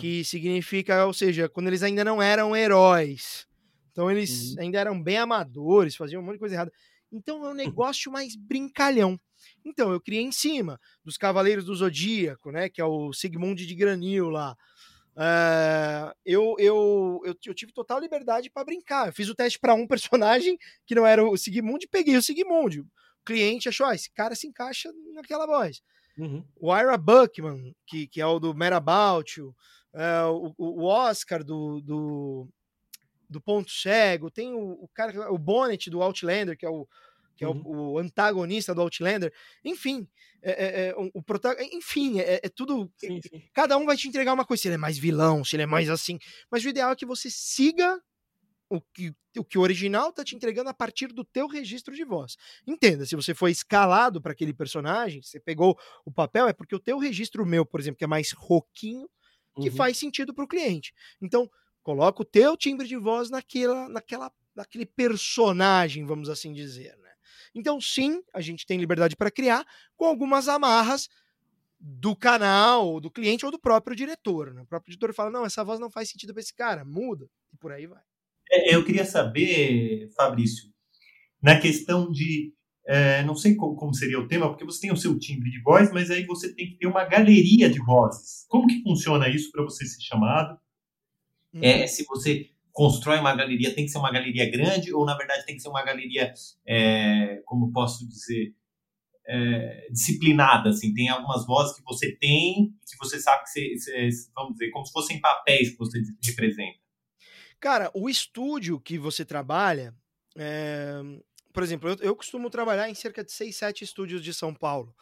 [0.00, 3.46] Que significa, ou seja, quando eles ainda não eram heróis.
[3.92, 4.62] Então eles Uhum.
[4.62, 6.72] ainda eram bem amadores, faziam um monte de coisa errada.
[7.10, 9.18] Então é um negócio mais brincalhão.
[9.64, 12.68] Então eu criei em cima dos Cavaleiros do Zodíaco, né?
[12.68, 14.56] Que é o Sigmund de Granil lá.
[15.18, 19.06] É, eu, eu, eu, eu tive total liberdade para brincar.
[19.08, 22.22] Eu fiz o teste para um personagem que não era o Sigmund e peguei o
[22.22, 22.80] Sigmund.
[22.80, 22.86] O
[23.24, 25.80] cliente achou, ah, esse cara se encaixa naquela voz.
[26.18, 26.44] Uhum.
[26.60, 29.40] O Ira Buckman, que, que é o do Merabout,
[29.96, 32.48] uh, o, o Oscar do, do,
[33.28, 36.86] do Ponto Cego, tem o, o cara, o Bonnet do Outlander, que é o,
[37.36, 37.92] que é o- Uhum.
[37.94, 39.32] o, antagonista do Outlander.
[39.64, 40.08] Enfim,
[40.42, 42.90] é, é, é, o, prota- enfim, é, é tudo.
[42.96, 43.42] Sim, sim.
[43.52, 45.66] Cada um vai te entregar uma coisa, se ele é mais vilão, se ele é
[45.66, 46.18] mais assim.
[46.50, 48.00] Mas o ideal é que você siga
[48.68, 52.04] o que o, que o original tá te entregando a partir do teu registro de
[52.04, 52.36] voz.
[52.66, 56.80] Entenda, se você foi escalado para aquele personagem, você pegou o papel, é porque o
[56.80, 59.08] teu registro meu, por exemplo, que é mais roquinho,
[59.60, 59.76] que Uhum.
[59.76, 60.92] faz sentido para o cliente.
[61.20, 61.50] Então,
[61.82, 67.10] coloca o teu timbre de voz naquela, naquela, naquele personagem, vamos assim dizer, né?
[67.54, 69.66] Então, sim, a gente tem liberdade para criar
[69.96, 71.08] com algumas amarras
[71.78, 74.52] do canal, ou do cliente ou do próprio diretor.
[74.52, 74.62] Né?
[74.62, 77.56] O próprio diretor fala: não, essa voz não faz sentido para esse cara, muda, e
[77.56, 78.02] por aí vai.
[78.50, 80.70] É, eu queria saber, Fabrício,
[81.42, 82.52] na questão de.
[82.86, 85.60] É, não sei como, como seria o tema, porque você tem o seu timbre de
[85.60, 88.46] voz, mas aí você tem que ter uma galeria de vozes.
[88.48, 90.58] Como que funciona isso para você ser chamado?
[91.64, 95.46] É, se você constrói uma galeria, tem que ser uma galeria grande ou, na verdade,
[95.46, 96.32] tem que ser uma galeria,
[96.66, 98.54] é, como posso dizer,
[99.26, 104.30] é, disciplinada, assim, tem algumas vozes que você tem, que você sabe que você, você-
[104.34, 106.78] vamos dizer, como se fossem papéis que você representa.
[107.58, 109.94] Cara, o estúdio que você trabalha,
[110.36, 111.00] é,
[111.56, 114.94] por exemplo, eu, eu costumo trabalhar em cerca de 6, 7 estúdios de São Paulo.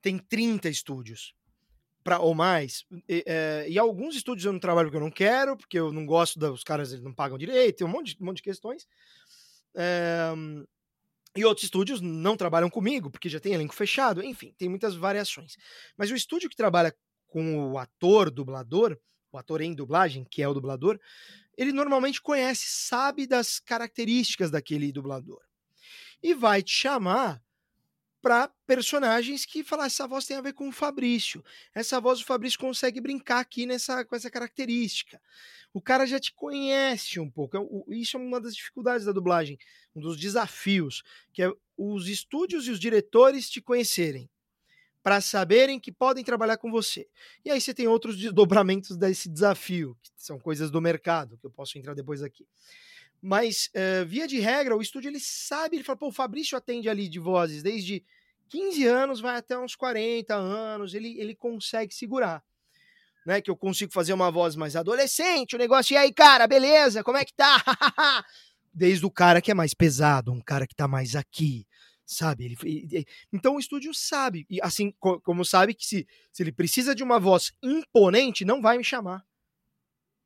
[0.00, 1.34] Tem 30 estúdios.
[2.04, 2.84] Pra, ou mais.
[3.08, 6.06] E, é, e alguns estúdios eu não trabalho porque eu não quero, porque eu não
[6.06, 8.86] gosto dos caras, eles não pagam direito, tem um monte um monte de questões.
[9.74, 10.32] É,
[11.34, 15.56] e outros estúdios não trabalham comigo, porque já tem elenco fechado, enfim, tem muitas variações.
[15.96, 16.94] Mas o estúdio que trabalha
[17.26, 18.96] com o ator, dublador,
[19.32, 21.00] o ator em dublagem, que é o dublador,
[21.58, 25.45] ele normalmente conhece, sabe das características daquele dublador.
[26.22, 27.42] E vai te chamar
[28.20, 31.44] para personagens que falar essa voz tem a ver com o Fabrício.
[31.74, 35.20] Essa voz o Fabrício consegue brincar aqui nessa com essa característica.
[35.72, 37.56] O cara já te conhece um pouco.
[37.56, 37.60] É
[37.94, 39.58] Isso é uma das dificuldades da dublagem,
[39.94, 41.02] um dos desafios,
[41.32, 44.28] que é os estúdios e os diretores te conhecerem
[45.06, 47.06] para saberem que podem trabalhar com você.
[47.44, 51.50] E aí você tem outros desdobramentos desse desafio, que são coisas do mercado, que eu
[51.52, 52.44] posso entrar depois aqui.
[53.22, 56.88] Mas, eh, via de regra, o estúdio ele sabe, ele fala, pô, o Fabrício atende
[56.88, 58.04] ali de vozes desde
[58.48, 62.42] 15 anos, vai até uns 40 anos, ele, ele consegue segurar.
[63.24, 67.04] Né, que eu consigo fazer uma voz mais adolescente, o negócio, e aí, cara, beleza?
[67.04, 67.62] Como é que tá?
[68.74, 71.64] Desde o cara que é mais pesado, um cara que tá mais aqui,
[72.06, 72.44] sabe?
[72.44, 76.42] Ele, e- e- então o estúdio sabe, e assim co- como sabe que se, se
[76.42, 79.26] ele precisa de uma voz imponente, não vai me chamar.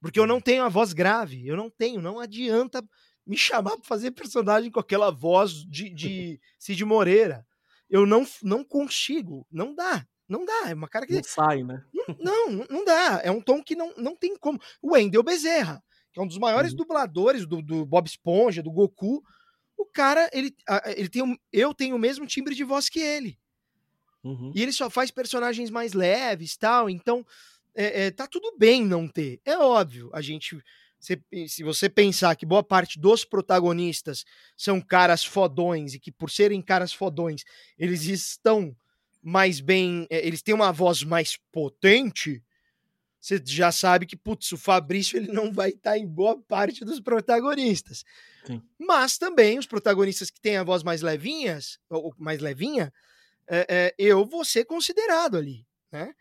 [0.01, 2.83] Porque eu não tenho a voz grave, eu não tenho, não adianta
[3.27, 7.47] me chamar para fazer personagem com aquela voz de, de Cid Moreira.
[7.89, 11.85] Eu não, não consigo, não dá, não dá, é uma cara que Não sai, né?
[12.21, 13.21] não, não, não dá.
[13.25, 14.61] É um tom que não, não tem como.
[14.81, 15.83] O Wendel Bezerra.
[16.13, 16.77] que é um dos maiores uhum.
[16.79, 19.23] dubladores do, do Bob Esponja, do Goku,
[19.81, 20.55] o cara, ele,
[20.97, 23.39] ele tem eu tenho o mesmo timbre de voz que ele.
[24.23, 24.53] Uhum.
[24.55, 26.91] E ele só faz personagens mais leves tal.
[26.91, 27.25] Então,
[27.75, 29.41] é, é, tá tudo bem não ter.
[29.45, 30.63] É óbvio, a gente.
[30.99, 34.23] Se, se você pensar que boa parte dos protagonistas
[34.55, 37.43] são caras fodões e que, por serem caras fodões,
[37.79, 38.77] eles estão
[39.23, 40.07] mais bem.
[40.11, 42.43] É, eles têm uma voz mais potente.
[43.21, 46.85] Você já sabe que, putz, o Fabrício ele não vai estar tá em boa parte
[46.85, 48.05] dos protagonistas.
[48.47, 48.63] Sim.
[48.79, 52.93] Mas também os protagonistas que têm a voz mais levinhas, ou mais levinha,
[53.47, 56.15] é, é, eu vou ser considerado ali, né?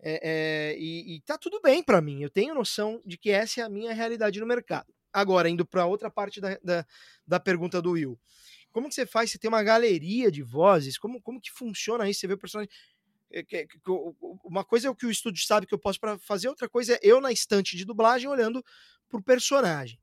[0.00, 0.20] É,
[0.72, 2.22] é e, e tá tudo bem para mim.
[2.22, 4.92] Eu tenho noção de que essa é a minha realidade no mercado.
[5.12, 6.86] Agora, indo para outra parte da, da,
[7.26, 8.18] da, pergunta do Will.
[8.70, 9.30] Como que você faz?
[9.30, 10.98] Você tem uma galeria de vozes?
[10.98, 12.20] Como, como que funciona isso?
[12.20, 12.70] Você vê o personagem.
[13.30, 13.44] É,
[14.44, 16.94] uma coisa é o que o estúdio sabe que eu posso para fazer, outra coisa
[16.94, 18.64] é eu na estante de dublagem olhando
[19.08, 19.98] pro personagem.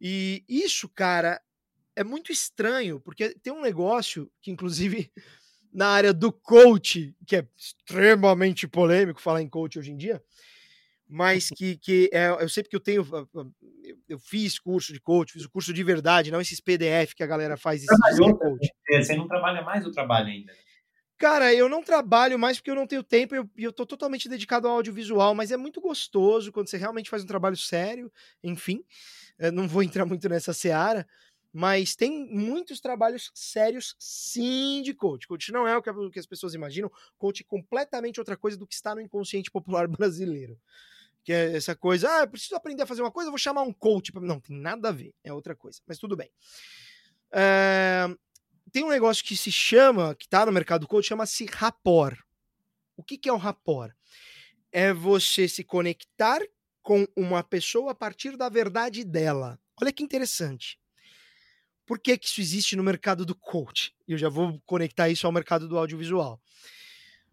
[0.00, 1.40] E isso, cara,
[1.94, 5.10] é muito estranho, porque tem um negócio que, inclusive,
[5.72, 10.22] na área do coach, que é extremamente polêmico falar em coach hoje em dia,
[11.08, 13.06] mas que, que é, eu sei porque eu tenho.
[14.08, 17.26] Eu fiz curso de coach, fiz o curso de verdade, não esses PDF que a
[17.26, 17.84] galera faz.
[17.84, 18.68] Trabalhou, coach.
[18.90, 20.52] Você não trabalha mais ou trabalha ainda?
[21.18, 24.28] Cara, eu não trabalho mais porque eu não tenho tempo e eu, eu tô totalmente
[24.28, 28.10] dedicado ao audiovisual, mas é muito gostoso quando você realmente faz um trabalho sério,
[28.42, 28.84] enfim.
[29.52, 31.04] não vou entrar muito nessa seara,
[31.52, 35.26] mas tem muitos trabalhos sérios, sim, de coach.
[35.26, 36.90] Coach não é o que as pessoas imaginam.
[37.16, 40.56] Coach é completamente outra coisa do que está no inconsciente popular brasileiro.
[41.24, 43.72] Que é essa coisa, ah, eu preciso aprender a fazer uma coisa, vou chamar um
[43.72, 44.12] coach.
[44.20, 45.80] Não, tem nada a ver, é outra coisa.
[45.84, 46.30] Mas tudo bem.
[47.32, 48.06] É...
[48.72, 52.18] Tem um negócio que se chama, que está no mercado coach, chama-se rapport.
[52.96, 53.94] O que, que é o rapport?
[54.72, 56.40] É você se conectar
[56.82, 59.58] com uma pessoa a partir da verdade dela.
[59.80, 60.78] Olha que interessante.
[61.86, 63.94] Por que, que isso existe no mercado do coach?
[64.06, 66.40] Eu já vou conectar isso ao mercado do audiovisual.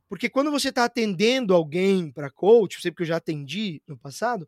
[0.07, 4.47] Porque quando você está atendendo alguém para coach, sempre que eu já atendi no passado,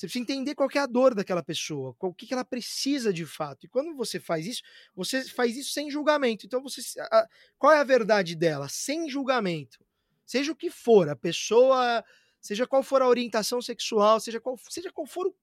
[0.00, 3.26] você precisa entender qual é a dor daquela pessoa, o que, que ela precisa de
[3.26, 3.66] fato.
[3.66, 4.62] E quando você faz isso,
[4.96, 6.46] você faz isso sem julgamento.
[6.46, 8.66] Então, você, a, qual é a verdade dela?
[8.66, 9.78] Sem julgamento.
[10.24, 12.02] Seja o que for, a pessoa,
[12.40, 15.34] seja qual for a orientação sexual, seja qual, seja qual for o,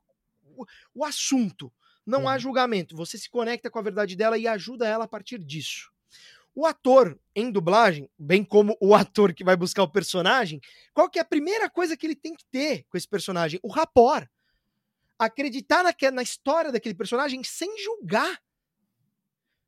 [0.55, 0.65] o,
[0.95, 1.71] o assunto.
[2.03, 2.29] Não uhum.
[2.29, 2.95] há julgamento.
[2.95, 5.91] Você se conecta com a verdade dela e ajuda ela a partir disso.
[6.55, 10.59] O ator em dublagem, bem como o ator que vai buscar o personagem,
[10.91, 13.59] qual que é a primeira coisa que ele tem que ter com esse personagem?
[13.61, 14.27] O rapport.
[15.19, 18.41] Acreditar na, na história daquele personagem sem julgar.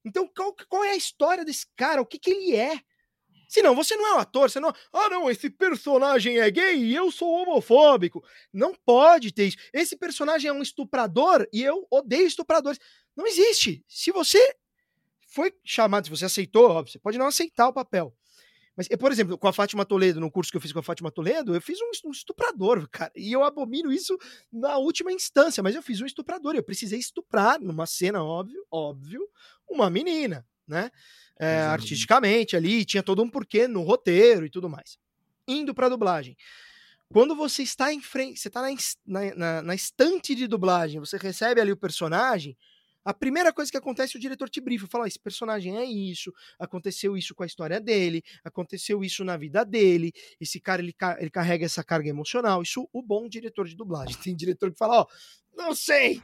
[0.06, 2.02] Então, qual, qual é a história desse cara?
[2.02, 2.80] O que, que ele é?
[3.50, 4.72] Senão, você não é um ator, você não.
[4.94, 8.24] Ah, não, esse personagem é gay e eu sou homofóbico.
[8.54, 9.58] Não pode ter isso.
[9.74, 12.80] Esse personagem é um estuprador e eu odeio estupradores.
[13.16, 13.84] Não existe.
[13.88, 14.56] Se você
[15.28, 18.16] foi chamado, se você aceitou, óbvio, você pode não aceitar o papel.
[18.80, 21.12] Mas, por exemplo, com a Fátima Toledo, no curso que eu fiz com a Fátima
[21.12, 23.12] Toledo, eu fiz um estuprador, cara.
[23.13, 24.18] E eu abomino isso
[24.50, 26.56] na última instância, mas eu fiz um estuprador.
[26.56, 29.28] Eu precisei estuprar, numa cena, óbvio, óbvio,
[29.68, 30.89] uma menina, né?
[31.39, 35.00] é, artisticamente ali, tinha todo um porquê no roteiro e tudo mais.
[35.48, 36.36] Indo para dublagem.
[37.12, 41.60] Quando você está em frente, você está na, na, na, estante de dublagem, você recebe
[41.60, 42.56] ali o personagem,
[43.10, 47.17] a primeira coisa que acontece, o diretor te brifa, fala: esse personagem é isso, aconteceu
[47.17, 51.65] isso com a história dele, aconteceu isso na vida dele, esse cara ele, ele carrega
[51.65, 52.62] essa carga emocional.
[52.62, 54.15] Isso o bom diretor de dublagem.
[54.24, 55.08] Tem diretor que fala: ó,
[55.58, 56.22] não sei,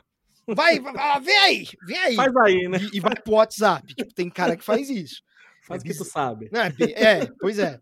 [0.48, 2.15] Vai, vai, vem aí, vem aí.
[2.15, 2.78] Faz aí, né?
[2.93, 3.95] E, e vai pro WhatsApp.
[3.95, 5.24] Tipo, tem cara que faz isso.
[5.63, 6.52] Faz o que tu sabe.
[6.54, 7.80] É, é, pois é.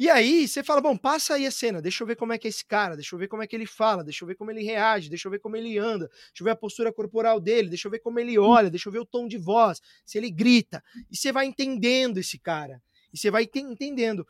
[0.00, 2.48] E aí você fala, bom, passa aí a cena, deixa eu ver como é que
[2.48, 4.50] é esse cara, deixa eu ver como é que ele fala, deixa eu ver como
[4.50, 7.68] ele reage, deixa eu ver como ele anda, deixa eu ver a postura corporal dele,
[7.68, 10.30] deixa eu ver como ele olha, deixa eu ver o tom de voz, se ele
[10.30, 10.82] grita.
[11.10, 12.82] E você vai entendendo esse cara.
[13.12, 14.26] E você vai entendendo.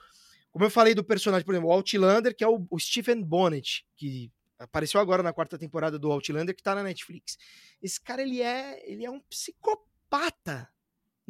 [0.51, 3.87] Como eu falei do personagem, por exemplo, o Outlander, que é o, o Stephen Bonnet,
[3.97, 4.29] que
[4.61, 7.39] Apareceu agora na quarta temporada do Outlander, que tá na Netflix.
[7.83, 10.69] Esse cara, ele é, ele é um psicopata.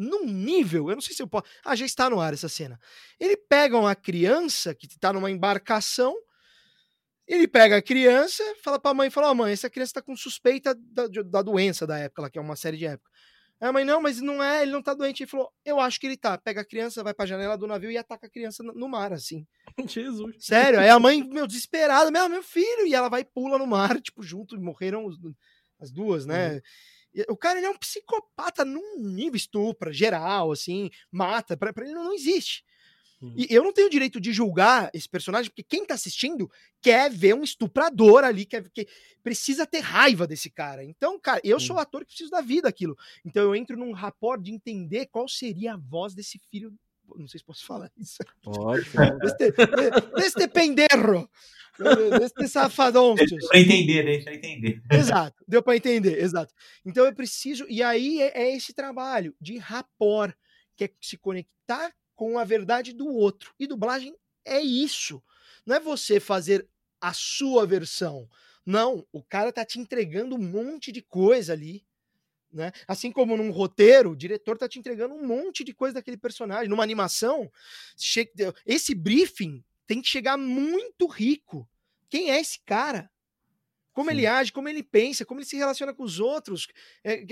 [0.01, 1.45] Num nível, eu não sei se eu posso.
[1.63, 2.81] Ah, já está no ar essa cena.
[3.19, 6.17] Ele pega uma criança que tá numa embarcação.
[7.27, 10.75] Ele pega a criança, fala pra mãe, fala, oh, mãe, essa criança tá com suspeita
[10.75, 13.11] da, da doença da época, lá, que é uma série de época.
[13.61, 15.23] Aí a mãe, não, mas não é, ele não tá doente.
[15.23, 16.39] Ele falou, eu acho que ele tá.
[16.39, 19.47] Pega a criança, vai pra janela do navio e ataca a criança no mar, assim.
[19.87, 20.37] Jesus.
[20.41, 23.67] Sério, aí a mãe, meu, desesperada, meu, meu filho, e ela vai e pula no
[23.67, 25.19] mar, tipo, junto, morreram os,
[25.79, 26.55] as duas, né?
[26.55, 26.61] Uhum.
[27.29, 31.95] O cara, ele é um psicopata num nível estupra, geral, assim, mata, pra, pra ele
[31.95, 32.65] não, não existe.
[33.37, 37.35] E eu não tenho direito de julgar esse personagem, porque quem tá assistindo quer ver
[37.35, 38.89] um estuprador ali, quer, que
[39.23, 40.83] precisa ter raiva desse cara.
[40.83, 42.97] Então, cara, eu sou o ator que preciso da vida aquilo.
[43.25, 46.73] Então eu entro num rapport de entender qual seria a voz desse filho.
[47.21, 48.19] Não sei se posso falar isso.
[48.43, 48.85] Pode.
[49.21, 49.53] deste,
[50.15, 51.29] deste penderro.
[52.19, 53.15] Deste safadão.
[53.15, 54.83] Deixa pra entender, deixa eu entender.
[54.91, 56.53] Exato, deu para entender, exato.
[56.85, 57.65] Então eu preciso.
[57.69, 60.35] E aí é, é esse trabalho de rapport,
[60.77, 63.55] que é se conectar com a verdade do outro.
[63.59, 65.23] E dublagem é isso.
[65.65, 66.69] Não é você fazer
[67.01, 68.29] a sua versão.
[68.67, 71.83] Não, o cara tá te entregando um monte de coisa ali.
[72.53, 72.73] Né?
[72.87, 76.69] Assim como num roteiro, o diretor tá te entregando um monte de coisa daquele personagem.
[76.69, 77.51] Numa animação,
[78.67, 81.69] esse briefing tem que chegar muito rico.
[82.09, 83.11] Quem é esse cara?
[83.93, 84.17] Como Sim.
[84.17, 86.69] ele age, como ele pensa, como ele se relaciona com os outros,
[87.05, 87.25] é,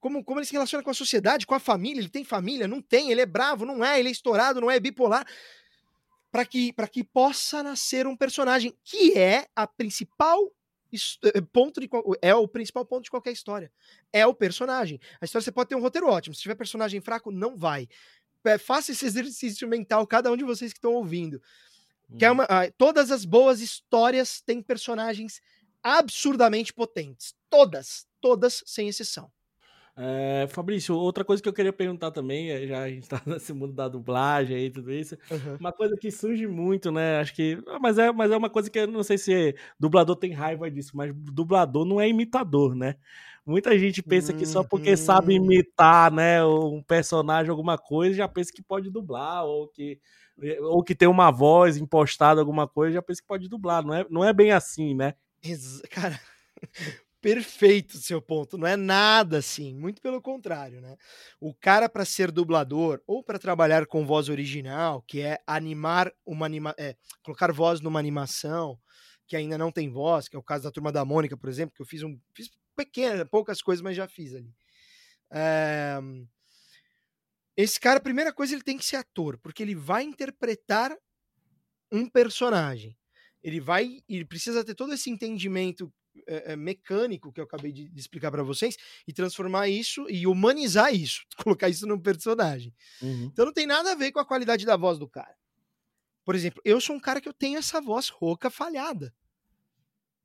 [0.00, 2.00] como, como ele se relaciona com a sociedade, com a família.
[2.00, 2.68] Ele tem família?
[2.68, 3.10] Não tem.
[3.10, 3.64] Ele é bravo?
[3.64, 3.98] Não é.
[3.98, 4.60] Ele é estourado?
[4.60, 5.26] Não é bipolar?
[6.30, 10.52] Para que, que possa nascer um personagem que é a principal
[11.52, 11.88] ponto de,
[12.22, 13.70] é o principal ponto de qualquer história.
[14.12, 15.00] É o personagem.
[15.20, 16.34] A história você pode ter um roteiro ótimo.
[16.34, 17.88] Se tiver personagem fraco, não vai.
[18.44, 21.42] É, faça esse exercício mental, cada um de vocês que estão ouvindo.
[22.10, 22.18] Hum.
[22.18, 22.34] Que é uhum.
[22.34, 25.40] uma, ah, todas as boas histórias têm personagens
[25.82, 27.34] absurdamente potentes.
[27.50, 29.30] Todas, todas, sem exceção.
[29.98, 33.52] É, Fabrício, outra coisa que eu queria perguntar também, é, já a gente tá nesse
[33.54, 35.56] mundo da dublagem e tudo isso, uhum.
[35.58, 37.18] uma coisa que surge muito, né?
[37.18, 37.58] Acho que.
[37.80, 40.94] Mas é, mas é uma coisa que eu não sei se dublador tem raiva disso,
[40.94, 42.96] mas dublador não é imitador, né?
[43.46, 44.96] Muita gente pensa que só porque uhum.
[44.96, 50.00] sabe imitar, né, um personagem, alguma coisa, já pensa que pode dublar, ou que,
[50.62, 53.84] ou que tem uma voz impostada, alguma coisa, já pensa que pode dublar.
[53.84, 55.14] Não é, não é bem assim, né?
[55.90, 56.18] Cara,
[57.20, 58.56] perfeito seu ponto.
[58.56, 60.96] Não é nada assim, muito pelo contrário, né?
[61.40, 66.46] O cara para ser dublador ou para trabalhar com voz original, que é animar uma
[66.46, 68.78] anima é, colocar voz numa animação
[69.26, 71.74] que ainda não tem voz, que é o caso da turma da Mônica, por exemplo,
[71.74, 74.54] que eu fiz um fiz pequenas, poucas coisas, mas já fiz ali.
[75.32, 75.98] É...
[77.56, 80.94] Esse cara, primeira coisa, ele tem que ser ator, porque ele vai interpretar
[81.90, 82.96] um personagem
[83.46, 85.92] ele vai, ele precisa ter todo esse entendimento
[86.26, 88.76] é, é, mecânico que eu acabei de, de explicar para vocês
[89.06, 92.74] e transformar isso e humanizar isso, colocar isso no personagem.
[93.02, 93.30] Uhum.
[93.32, 95.36] Então não tem nada a ver com a qualidade da voz do cara.
[96.24, 99.14] Por exemplo, eu sou um cara que eu tenho essa voz rouca falhada.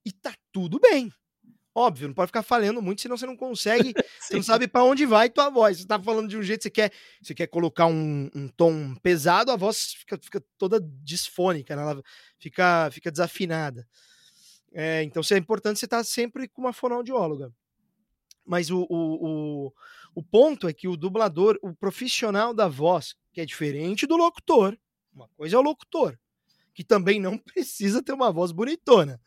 [0.04, 1.14] E tá tudo bem.
[1.74, 5.06] Óbvio, não pode ficar falhando muito, senão você não consegue, você não sabe para onde
[5.06, 5.78] vai tua voz.
[5.78, 9.52] Você tá falando de um jeito, você quer, você quer colocar um, um tom pesado,
[9.52, 11.82] a voz fica, fica toda disfônica, né?
[11.82, 12.04] ela
[12.38, 13.88] fica, fica desafinada.
[14.74, 17.54] É, então é importante você estar tá sempre com uma fonoaudióloga.
[18.46, 19.74] Mas o, o, o,
[20.16, 24.78] o ponto é que o dublador, o profissional da voz, que é diferente do locutor,
[25.14, 26.18] uma coisa é o locutor,
[26.74, 29.20] que também não precisa ter uma voz bonitona.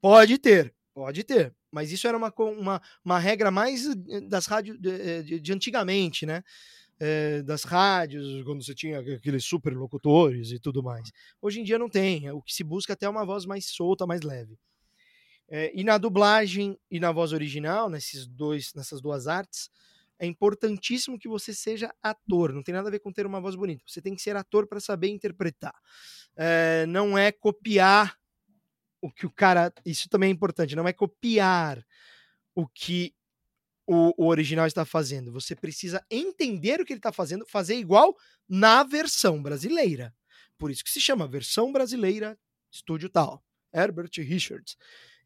[0.00, 1.54] Pode ter, pode ter.
[1.70, 5.52] Mas isso era uma, uma, uma regra mais eh, das rádios de, eh, de, de
[5.52, 6.42] antigamente, né?
[6.98, 11.10] É, das rádios, quando você tinha aqueles super locutores e tudo mais.
[11.42, 12.30] Hoje em dia não tem.
[12.30, 14.56] O que se busca até é uma voz mais solta, mais leve.
[15.48, 19.70] É, e na dublagem e na voz original, nesses dois, nessas duas artes,
[20.18, 22.52] é importantíssimo que você seja ator.
[22.52, 23.84] Não tem nada a ver com ter uma voz bonita.
[23.86, 25.74] Você tem que ser ator para saber interpretar.
[26.36, 28.16] É, não é copiar
[29.00, 29.72] o que o cara.
[29.84, 31.84] Isso também é importante, não é copiar
[32.54, 33.14] o que
[33.86, 35.32] o, o original está fazendo.
[35.32, 38.16] Você precisa entender o que ele está fazendo, fazer igual
[38.48, 40.14] na versão brasileira.
[40.58, 42.38] Por isso que se chama versão brasileira
[42.70, 43.44] estúdio tal.
[43.72, 44.76] Herbert Richards.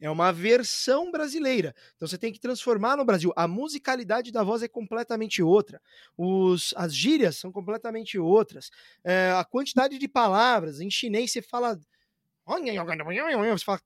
[0.01, 1.75] É uma versão brasileira.
[1.95, 3.33] Então você tem que transformar no Brasil.
[3.37, 5.81] A musicalidade da voz é completamente outra.
[6.17, 8.71] Os, as gírias são completamente outras.
[9.05, 10.81] É, a quantidade de palavras.
[10.81, 11.79] Em chinês você fala
[13.57, 13.81] você fala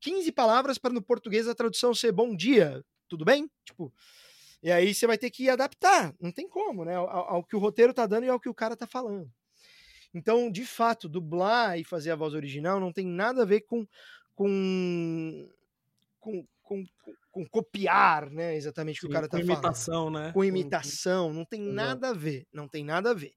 [0.00, 3.50] 15 palavras para no português a tradução ser bom dia, tudo bem?
[3.64, 3.92] Tipo,
[4.62, 6.94] e aí você vai ter que adaptar, não tem como, né?
[6.94, 9.30] Ao, ao, que o roteiro tá dando e ao que o cara tá falando.
[10.14, 13.86] Então, de fato, dublar e fazer a voz original não tem nada a ver com
[14.38, 15.48] com,
[16.20, 16.84] com, com,
[17.30, 18.56] com copiar, né?
[18.56, 19.46] Exatamente o que o cara tá falando.
[19.46, 20.32] Com imitação, né?
[20.32, 23.32] Com imitação, não tem nada a ver, não tem nada a ver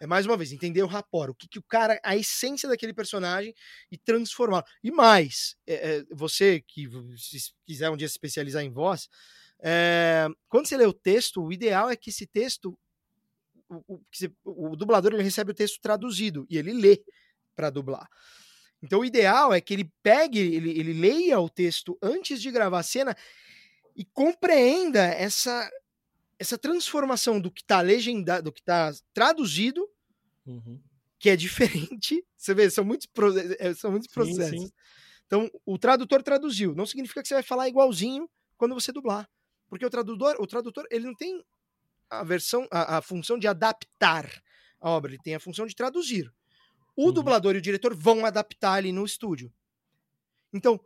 [0.00, 2.92] é mais uma vez, entender o rapport, o que, que o cara, a essência daquele
[2.92, 3.54] personagem
[3.90, 4.64] e transformar.
[4.82, 9.08] E mais, é, é, você que se quiser um dia se especializar em voz,
[9.60, 12.76] é, quando você lê o texto, o ideal é que esse texto,
[13.68, 14.00] o,
[14.44, 17.02] o, o dublador ele recebe o texto traduzido e ele lê
[17.54, 18.08] para dublar.
[18.84, 22.80] Então o ideal é que ele pegue, ele, ele leia o texto antes de gravar
[22.80, 23.16] a cena
[23.96, 25.70] e compreenda essa
[26.38, 29.88] essa transformação do que está legendado, do que está traduzido,
[30.44, 30.78] uhum.
[31.18, 32.22] que é diferente.
[32.36, 33.08] Você vê, são muitos,
[33.58, 34.60] é, são muitos processos.
[34.60, 34.72] Sim, sim.
[35.26, 36.74] Então, o tradutor traduziu.
[36.74, 38.28] Não significa que você vai falar igualzinho
[38.58, 39.26] quando você dublar.
[39.70, 41.42] Porque o tradutor, o tradutor, ele não tem
[42.10, 44.30] a versão, a, a função de adaptar
[44.78, 46.30] a obra, ele tem a função de traduzir.
[46.96, 47.12] O uhum.
[47.12, 49.52] dublador e o diretor vão adaptar ali no estúdio.
[50.52, 50.80] Então,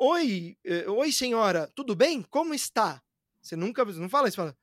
[0.00, 2.22] oi, eh, oi senhora, tudo bem?
[2.22, 3.02] Como está?
[3.42, 4.56] Você nunca não fala isso, fala.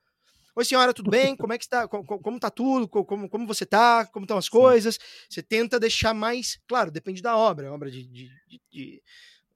[0.56, 1.36] Oi senhora, tudo bem?
[1.36, 1.88] Como é que está?
[1.88, 2.88] Como, como tá tudo?
[2.88, 4.08] Como, como você tá?
[4.08, 4.98] Como estão as coisas?
[5.30, 9.04] Você tenta deixar mais, claro, depende da obra, obra de, de, de, de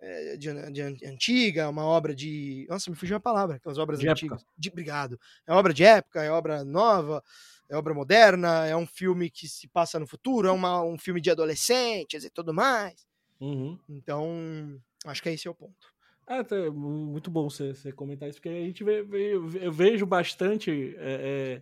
[0.03, 2.65] eh, de, antiga, uma obra de.
[2.67, 4.43] Nossa, me fugiu a palavra, aquelas obras de antigas.
[4.57, 5.19] De, obrigado.
[5.45, 7.23] É obra de época, é obra nova,
[7.71, 11.21] é obra moderna, é um filme que se passa no futuro, é uma, um filme
[11.21, 13.07] de adolescentes e tudo mais.
[13.39, 13.79] Uhum.
[13.89, 15.93] Então, acho que esse é o ponto.
[16.27, 20.05] É, tá, muito bom você, você comentar isso, porque a gente vê, vê, eu vejo
[20.05, 20.93] bastante.
[20.97, 21.61] É,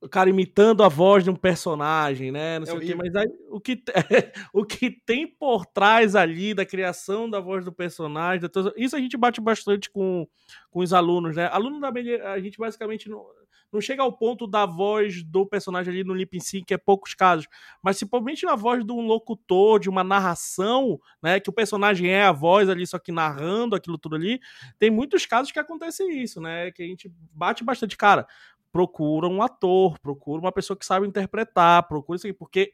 [0.00, 2.58] o cara imitando a voz de um personagem, né?
[2.58, 3.82] Não sei é o quê, mas aí, o, que,
[4.52, 9.16] o que tem por trás ali da criação da voz do personagem, isso a gente
[9.16, 10.28] bate bastante com,
[10.70, 11.46] com os alunos, né?
[11.46, 11.88] Aluno da
[12.32, 13.26] a gente basicamente não,
[13.72, 17.14] não chega ao ponto da voz do personagem ali no lip sync, que é poucos
[17.14, 17.46] casos,
[17.82, 21.40] mas principalmente na voz de um locutor, de uma narração, né?
[21.40, 24.40] Que o personagem é a voz ali, só que narrando aquilo tudo ali.
[24.78, 26.70] Tem muitos casos que acontece isso, né?
[26.70, 27.96] Que a gente bate bastante.
[27.96, 28.26] Cara,
[28.72, 32.72] procura um ator, procura uma pessoa que sabe interpretar, procura isso aqui, porque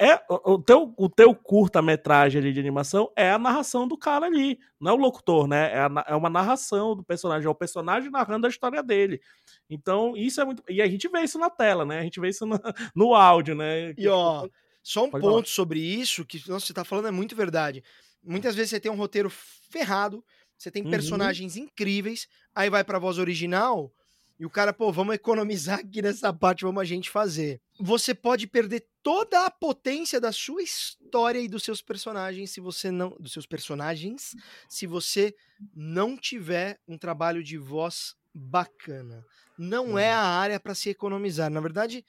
[0.00, 4.58] é o teu, o teu curta-metragem ali de animação é a narração do cara ali,
[4.80, 5.72] não é o locutor, né?
[5.72, 9.20] É, a, é uma narração do personagem, é o personagem narrando a história dele.
[9.68, 10.62] Então, isso é muito.
[10.68, 11.98] E a gente vê isso na tela, né?
[11.98, 12.58] A gente vê isso no,
[12.94, 13.92] no áudio, né?
[13.98, 14.46] E ó,
[14.82, 15.46] só um Pode ponto falar.
[15.46, 17.82] sobre isso, que nossa, você tá falando é muito verdade.
[18.22, 19.30] Muitas vezes você tem um roteiro
[19.70, 20.24] ferrado,
[20.56, 20.90] você tem uhum.
[20.90, 21.64] personagens uhum.
[21.64, 23.92] incríveis, aí vai pra voz original,
[24.38, 27.60] e o cara, pô, vamos economizar aqui nessa parte, vamos a gente fazer.
[27.80, 32.90] Você pode perder toda a potência da sua história e dos seus personagens se você
[32.90, 34.36] não, dos seus personagens,
[34.68, 35.34] se você
[35.74, 39.24] não tiver um trabalho de voz bacana.
[39.58, 40.20] Não é uhum.
[40.20, 41.50] a área para se economizar.
[41.50, 42.04] Na verdade,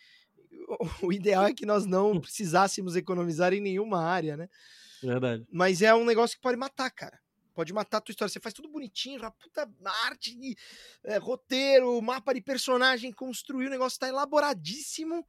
[1.01, 4.47] o ideal é que nós não precisássemos economizar em nenhuma área, né?
[5.01, 5.47] Verdade.
[5.51, 7.19] Mas é um negócio que pode matar, cara
[7.59, 8.31] pode matar a tua história.
[8.31, 9.69] Você faz tudo bonitinho, a puta
[10.05, 10.55] arte,
[11.03, 15.27] é, roteiro, mapa de personagem, construir, o negócio tá elaboradíssimo.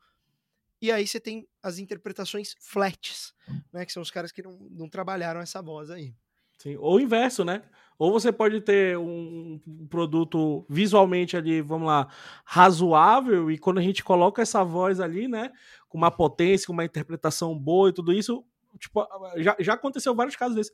[0.80, 3.34] E aí você tem as interpretações flats,
[3.72, 3.84] né?
[3.84, 6.14] Que são os caras que não, não trabalharam essa voz aí.
[6.56, 7.64] Sim, ou o inverso, né?
[7.98, 9.60] Ou você pode ter um
[9.90, 12.08] produto visualmente ali, vamos lá,
[12.44, 15.50] razoável, e quando a gente coloca essa voz ali, né,
[15.88, 18.42] com uma potência, com uma interpretação boa e tudo isso,
[18.78, 19.06] tipo,
[19.36, 20.72] já, já aconteceu vários casos desses.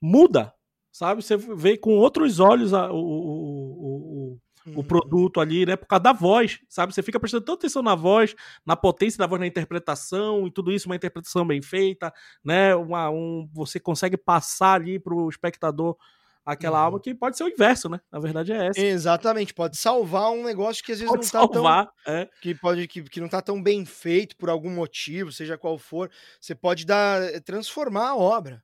[0.00, 0.54] Muda,
[0.92, 1.22] sabe?
[1.22, 4.84] Você vê com outros olhos a, o, o, o, o uhum.
[4.84, 5.74] produto ali, né?
[5.74, 6.94] Por causa da voz, sabe?
[6.94, 8.34] Você fica prestando tanta atenção na voz,
[8.64, 12.12] na potência da voz, na interpretação e tudo isso, uma interpretação bem feita,
[12.44, 12.76] né?
[12.76, 15.96] Uma, um, você consegue passar ali para o espectador
[16.44, 16.84] aquela uhum.
[16.84, 18.00] alma que pode ser o inverso, né?
[18.10, 18.80] Na verdade é essa.
[18.80, 22.28] Exatamente, pode salvar um negócio que às vezes pode não salvar, tá tão é.
[22.40, 26.10] que pode que, que não tá tão bem feito por algum motivo, seja qual for,
[26.40, 28.62] você pode dar transformar a obra.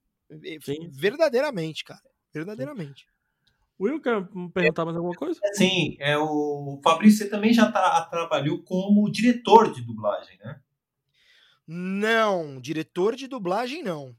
[0.62, 0.90] Sim.
[0.90, 2.02] Verdadeiramente, cara.
[2.32, 3.06] Verdadeiramente.
[3.80, 5.40] Will, quer perguntar mais alguma coisa?
[5.52, 10.60] Sim, é o Fabrício, você também já tá, trabalhou como diretor de dublagem, né?
[11.66, 14.16] Não, diretor de dublagem não.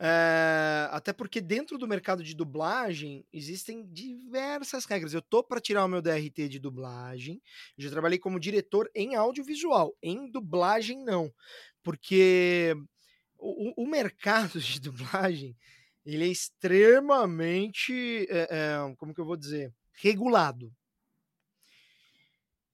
[0.00, 5.12] É, até porque dentro do mercado de dublagem existem diversas regras.
[5.12, 7.40] Eu tô para tirar o meu DRT de dublagem.
[7.76, 11.32] Já trabalhei como diretor em audiovisual, em dublagem não,
[11.82, 12.74] porque
[13.38, 15.56] o, o mercado de dublagem
[16.04, 20.72] ele é extremamente, é, é, como que eu vou dizer, regulado.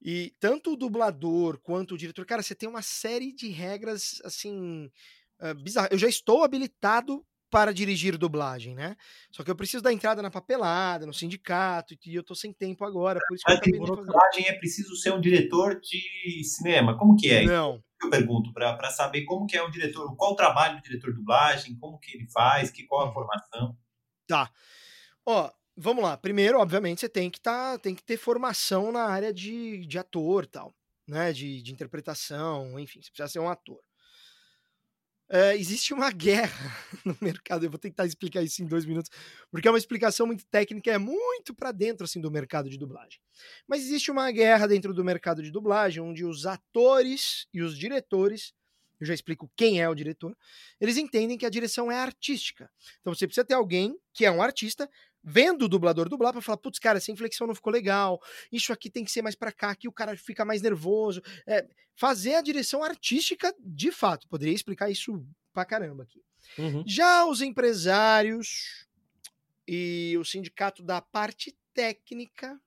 [0.03, 4.91] E tanto o dublador quanto o diretor, cara, você tem uma série de regras assim
[5.41, 5.93] uh, bizarras.
[5.93, 8.97] Eu já estou habilitado para dirigir dublagem, né?
[9.31, 12.85] Só que eu preciso da entrada na papelada, no sindicato, e eu tô sem tempo
[12.85, 16.97] agora, por isso que eu acabei dublagem é preciso ser um diretor de cinema.
[16.97, 17.45] Como que é?
[17.45, 21.11] Não eu pergunto para saber como que é um diretor, qual o trabalho do diretor
[21.11, 23.77] de dublagem, como que ele faz, que qual a formação.
[24.27, 24.51] Tá.
[25.27, 26.17] Ó, vamos lá.
[26.17, 30.47] Primeiro, obviamente, você tem que tá, tem que ter formação na área de, de ator,
[30.47, 30.75] tal,
[31.07, 33.81] né, de, de interpretação, enfim, você precisa ser um ator.
[35.33, 36.77] É, existe uma guerra
[37.07, 37.65] no mercado.
[37.65, 39.09] Eu vou tentar explicar isso em dois minutos,
[39.49, 43.21] porque é uma explicação muito técnica, é muito para dentro assim do mercado de dublagem.
[43.67, 48.53] Mas existe uma guerra dentro do mercado de dublagem, onde os atores e os diretores,
[49.01, 50.37] eu já explico quem é o diretor,
[50.81, 52.69] eles entendem que a direção é artística.
[53.01, 54.91] Então você precisa ter alguém que é um artista
[55.23, 58.89] vendo o dublador dublar para falar, putz, cara, essa inflexão não ficou legal, isso aqui
[58.89, 61.23] tem que ser mais para cá, aqui o cara fica mais nervoso.
[61.47, 66.23] É, fazer a direção artística de fato, poderia explicar isso pra caramba aqui.
[66.59, 66.83] Uhum.
[66.87, 68.87] Já os empresários
[69.69, 72.61] e o sindicato da parte técnica,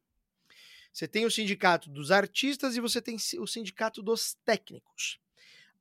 [0.92, 5.20] você tem o sindicato dos artistas e você tem o sindicato dos técnicos.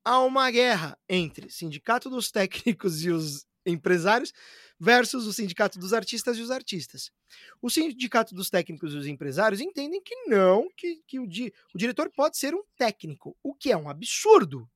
[0.04, 4.32] Há uma guerra entre sindicato dos técnicos e os empresários
[4.82, 7.12] versus o sindicato dos artistas e os artistas.
[7.62, 11.78] O sindicato dos técnicos e os empresários entendem que não, que, que o, di, o
[11.78, 14.68] diretor pode ser um técnico, o que é um absurdo.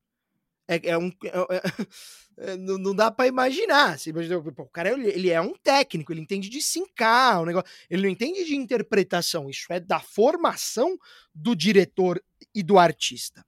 [0.65, 3.95] É, é um, é, é, não, não, dá para imaginar.
[3.95, 8.09] Assim, o cara ele, é um técnico, ele entende de sincar o negócio, ele não
[8.09, 9.49] entende de interpretação.
[9.49, 10.97] Isso é da formação
[11.35, 12.23] do diretor
[12.55, 13.45] e do artista.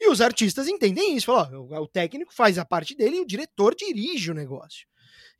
[0.00, 1.26] E os artistas entendem isso.
[1.26, 4.88] Falam, ó, o técnico faz a parte dele e o diretor dirige o negócio.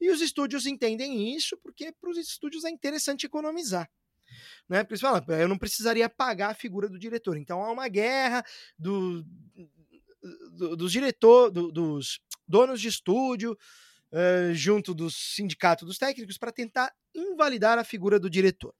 [0.01, 3.91] E os estúdios entendem isso porque para os estúdios é interessante economizar.
[4.69, 4.83] Né?
[4.83, 7.37] Porque eles falam, eu não precisaria pagar a figura do diretor.
[7.37, 8.45] Então há uma guerra
[8.79, 9.25] do,
[10.53, 13.57] do, dos diretores, do, dos donos de estúdio,
[14.13, 18.75] uh, junto do sindicato dos técnicos, para tentar invalidar a figura do diretor.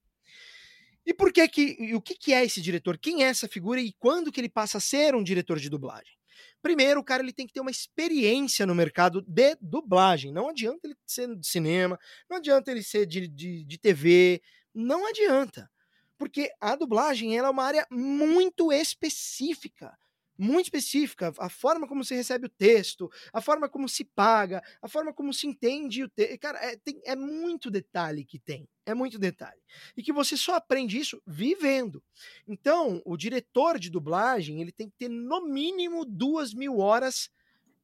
[1.05, 2.97] E por que que, o que, que é esse diretor?
[2.97, 6.20] Quem é essa figura e quando que ele passa a ser um diretor de dublagem?
[6.61, 10.31] Primeiro, o cara ele tem que ter uma experiência no mercado de dublagem.
[10.31, 14.41] Não adianta ele ser de cinema, não adianta ele ser de, de, de TV,
[14.73, 15.69] não adianta.
[16.17, 19.97] Porque a dublagem ela é uma área muito específica
[20.37, 24.87] muito específica, a forma como se recebe o texto, a forma como se paga, a
[24.87, 26.39] forma como se entende o texto.
[26.39, 28.67] Cara, é, tem, é muito detalhe que tem.
[28.85, 29.61] É muito detalhe.
[29.95, 32.03] E que você só aprende isso vivendo.
[32.47, 37.29] Então, o diretor de dublagem, ele tem que ter no mínimo duas mil horas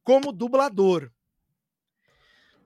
[0.02, 1.10] como dublador.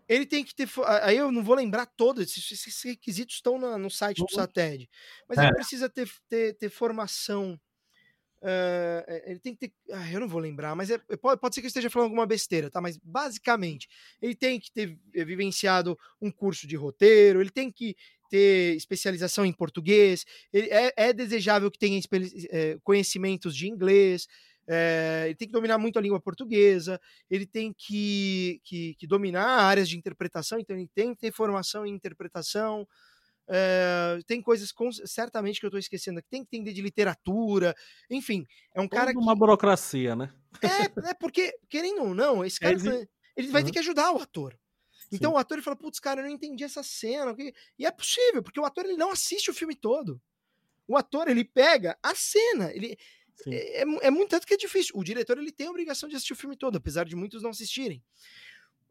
[0.08, 0.68] Ele tem que ter.
[1.02, 4.30] Aí eu não vou lembrar todos, esses, requisitos estão no, no site do.
[4.30, 4.88] SATED.
[5.28, 5.44] Mas é.
[5.44, 7.58] ele precisa ter, ter, ter formação
[8.42, 9.74] Uh, ele tem que ter.
[9.92, 12.26] Ah, eu não vou lembrar, mas é, pode, pode ser que eu esteja falando alguma
[12.26, 12.80] besteira, tá?
[12.80, 13.88] Mas basicamente,
[14.20, 17.94] ele tem que ter eh, vivenciado um curso de roteiro, ele tem que
[18.28, 22.00] ter especialização em português, é, é, desejável que tenha
[22.50, 24.26] é, conhecimentos de inglês,
[24.66, 29.46] é, ele tem que dominar muito a língua portuguesa, ele tem que, que, que dominar
[29.46, 32.88] áreas de interpretação, então ele tem que ter formação em interpretação.
[33.54, 36.28] É, tem coisas com, certamente que eu estou esquecendo aqui.
[36.30, 37.74] Tem que entender de literatura,
[38.10, 38.46] enfim.
[38.74, 39.18] É um Toda cara que.
[39.18, 40.32] uma burocracia, né?
[40.62, 43.66] É, é porque, querendo ou não, esse cara ele, ele vai uhum.
[43.66, 44.58] ter que ajudar o ator.
[45.12, 45.36] Então Sim.
[45.36, 47.36] o ator ele fala: putz, cara, eu não entendi essa cena.
[47.78, 50.20] E é possível, porque o ator ele não assiste o filme todo.
[50.88, 52.72] O ator ele pega a cena.
[52.72, 52.96] Ele.
[53.46, 54.94] É, é, é, muito tanto que é difícil.
[54.96, 57.50] O diretor ele tem a obrigação de assistir o filme todo, apesar de muitos não
[57.50, 58.02] assistirem.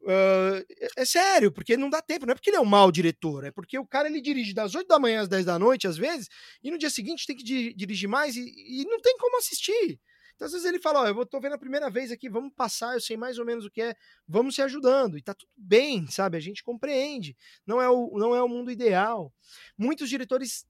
[0.03, 0.65] Uh,
[0.97, 3.51] é, sério, porque não dá tempo, não é porque ele é um mau diretor, é
[3.51, 6.27] porque o cara ele dirige das 8 da manhã às 10 da noite, às vezes,
[6.63, 9.99] e no dia seguinte tem que di dirigir mais e, e, não tem como assistir.
[10.33, 12.95] Então, às vezes ele fala: Ó, eu tô vendo a primeira vez aqui, vamos passar,
[12.95, 13.95] eu sei mais ou menos o que é,
[14.27, 16.35] vamos se ajudando, e tá tudo bem, sabe?
[16.35, 19.31] A gente compreende, não é o, não é o mundo ideal.
[19.77, 20.65] Muitos diretores,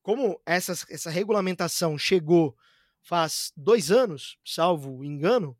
[0.00, 2.56] como essa, essa regulamentação chegou
[3.02, 5.54] faz dois anos, salvo engano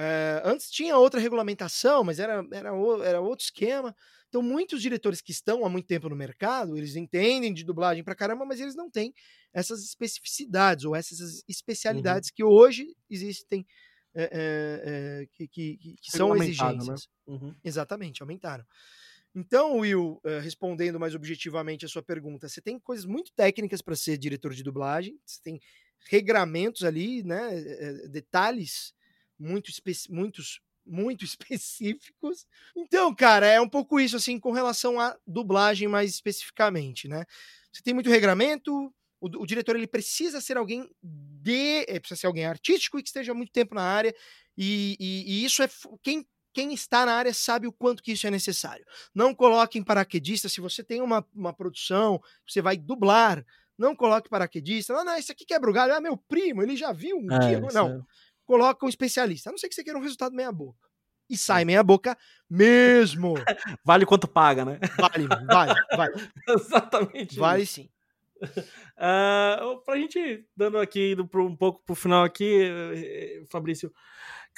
[0.00, 2.70] é, antes tinha outra regulamentação, mas era, era,
[3.04, 3.92] era outro esquema.
[4.28, 8.14] Então, muitos diretores que estão há muito tempo no mercado, eles entendem de dublagem pra
[8.14, 9.12] caramba, mas eles não têm
[9.52, 11.40] essas especificidades ou essas uhum.
[11.48, 12.34] especialidades uhum.
[12.36, 13.66] que hoje existem,
[14.14, 17.08] é, é, que, que, que são exigências.
[17.26, 17.34] Né?
[17.34, 17.54] Uhum.
[17.64, 18.64] Exatamente, aumentaram.
[19.34, 24.16] Então, Will, respondendo mais objetivamente a sua pergunta, você tem coisas muito técnicas para ser
[24.16, 25.60] diretor de dublagem, você tem
[26.08, 27.50] regramentos ali, né,
[28.08, 28.96] detalhes
[29.38, 29.70] muito
[30.10, 32.46] muitos muito específicos.
[32.76, 37.24] Então, cara, é um pouco isso assim com relação à dublagem mais especificamente, né?
[37.72, 42.26] Você tem muito regramento, o, o diretor ele precisa ser alguém de, é, precisa ser
[42.26, 44.14] alguém artístico e que esteja muito tempo na área
[44.56, 45.68] e, e, e isso é
[46.02, 48.84] quem quem está na área sabe o quanto que isso é necessário.
[49.14, 53.46] Não coloque em paraquedista, se você tem uma, uma produção, você vai dublar,
[53.78, 54.92] não coloque paraquedista.
[54.92, 55.94] Não, não, isso aqui quebra o galho.
[55.94, 57.60] Ah, meu primo, ele já viu um é, dia.
[57.72, 58.04] Não,
[58.48, 59.50] coloca um especialista.
[59.50, 60.88] A não ser que você queira um resultado meia boca.
[61.28, 62.16] E sai meia boca
[62.48, 63.34] mesmo.
[63.84, 64.80] vale quanto paga, né?
[64.96, 66.30] Vale, vale, vale.
[66.48, 67.38] Exatamente.
[67.38, 67.74] Vale isso.
[67.74, 67.90] sim.
[68.96, 73.92] Uh, pra gente, dando aqui um pouco pro final aqui, eh, Fabrício,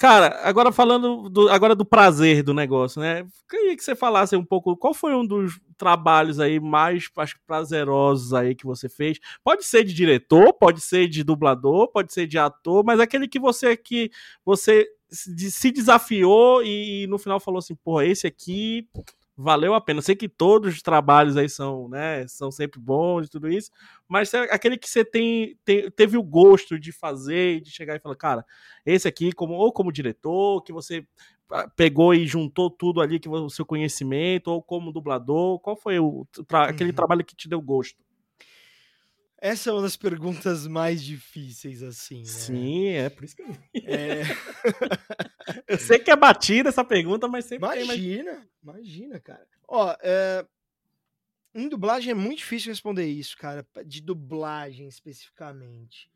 [0.01, 3.23] Cara, agora falando do, agora do prazer do negócio, né?
[3.47, 8.33] Queria que você falasse um pouco qual foi um dos trabalhos aí mais acho, prazerosos
[8.33, 9.19] aí que você fez.
[9.43, 13.39] Pode ser de diretor, pode ser de dublador, pode ser de ator, mas aquele que
[13.39, 14.09] você que
[14.43, 18.87] você se desafiou e no final falou assim, pô, esse aqui
[19.35, 20.01] valeu a pena.
[20.01, 23.71] Sei que todos os trabalhos aí são, né, são sempre bons e tudo isso,
[24.07, 27.99] mas é aquele que você tem, tem, teve o gosto de fazer, de chegar e
[27.99, 28.45] falar, cara,
[28.85, 31.05] esse aqui, como, ou como diretor, que você
[31.49, 35.99] ah, pegou e juntou tudo ali, que o seu conhecimento, ou como dublador, qual foi
[35.99, 36.95] o, tra aquele uhum.
[36.95, 37.99] trabalho que te deu gosto?
[39.41, 42.19] Essa é uma das perguntas mais difíceis, assim.
[42.19, 42.25] Né?
[42.25, 43.47] Sim, é por isso que eu.
[43.73, 44.21] É...
[45.67, 47.81] eu sei que é batida essa pergunta, mas sempre.
[47.81, 48.75] Imagina, mas...
[48.75, 49.47] imagina, cara.
[49.67, 50.45] Ó, é...
[51.55, 56.11] em dublagem é muito difícil responder isso, cara, de dublagem especificamente.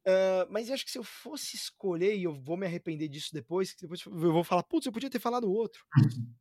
[0.00, 3.32] Uh, mas eu acho que se eu fosse escolher, e eu vou me arrepender disso
[3.32, 5.86] depois, que depois eu vou falar, putz, eu podia ter falado outro.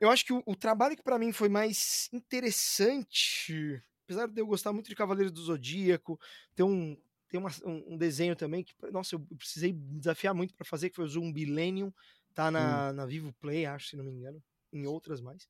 [0.00, 3.82] eu acho que o, o trabalho que para mim foi mais interessante
[4.12, 6.20] apesar de eu gostar muito de Cavaleiros do Zodíaco,
[6.54, 6.96] tem um,
[7.28, 10.96] tem uma, um, um, desenho também que, nossa, eu precisei desafiar muito para fazer, que
[10.96, 11.92] foi o Zumbilenium,
[12.34, 12.92] tá na, hum.
[12.92, 14.42] na Vivo Play, acho, se não me engano,
[14.72, 15.44] em outras mais.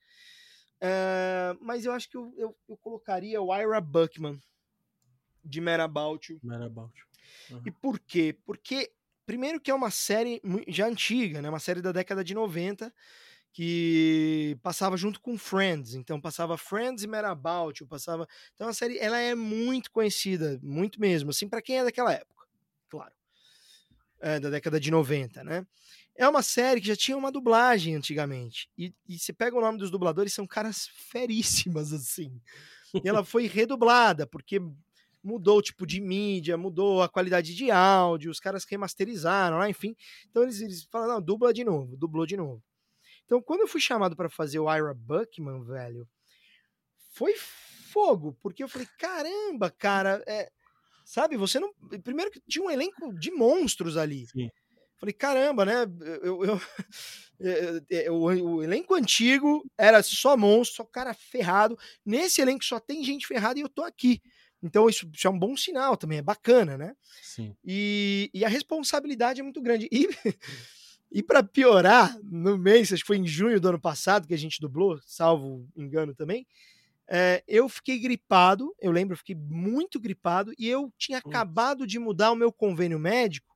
[0.82, 4.42] Uh, mas eu acho que eu, eu, eu, colocaria o Ira Buckman,
[5.44, 6.38] de Merabout.
[6.42, 6.92] Merabout.
[7.50, 7.62] Uhum.
[7.66, 8.36] E por quê?
[8.44, 8.92] Porque,
[9.26, 11.48] primeiro que é uma série já antiga, né?
[11.48, 12.92] Uma série da década de 90,
[13.52, 19.18] que passava junto com Friends, então passava Friends e Merabout, passava, então a série ela
[19.18, 22.46] é muito conhecida, muito mesmo, assim para quem é daquela época,
[22.88, 23.12] claro,
[24.20, 25.66] é, da década de 90, né?
[26.14, 29.78] É uma série que já tinha uma dublagem antigamente e, e você pega o nome
[29.78, 32.40] dos dubladores são caras feríssimas assim.
[32.94, 34.60] E ela foi redublada porque
[35.22, 39.96] mudou o tipo de mídia, mudou a qualidade de áudio, os caras remasterizaram lá, enfim.
[40.28, 42.62] Então eles, eles falaram, não, dubla de novo, dublou de novo.
[43.32, 46.06] Então, quando eu fui chamado para fazer o Ira Buckman, velho,
[47.14, 47.34] foi
[47.90, 50.50] fogo, porque eu falei, caramba, cara, é...
[51.02, 51.72] sabe, você não.
[52.04, 54.26] Primeiro que tinha um elenco de monstros ali.
[54.26, 54.50] Sim.
[54.98, 55.86] Falei, caramba, né?
[56.22, 56.60] Eu, eu,
[57.40, 61.78] eu, o, o, elenco antigo era só monstro, só cara ferrado.
[62.04, 64.20] Nesse elenco só tem gente ferrada e eu tô aqui.
[64.62, 66.94] Então, isso, isso é um bom sinal também, é bacana, né?
[67.22, 67.56] Sim.
[67.64, 69.88] E, e a responsabilidade é muito grande.
[69.90, 70.06] E
[71.12, 74.38] e para piorar, no mês, acho que foi em junho do ano passado que a
[74.38, 76.46] gente dublou, salvo engano também,
[77.08, 81.98] é, eu fiquei gripado, eu lembro, eu fiquei muito gripado, e eu tinha acabado de
[81.98, 83.52] mudar o meu convênio médico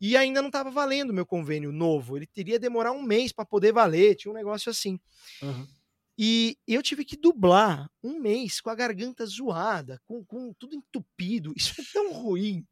[0.00, 2.16] e ainda não estava valendo o meu convênio novo.
[2.16, 4.98] Ele teria demorar um mês para poder valer, tinha um negócio assim.
[5.42, 5.66] Uhum.
[6.18, 11.52] E eu tive que dublar um mês com a garganta zoada, com, com tudo entupido.
[11.56, 12.66] Isso é tão ruim.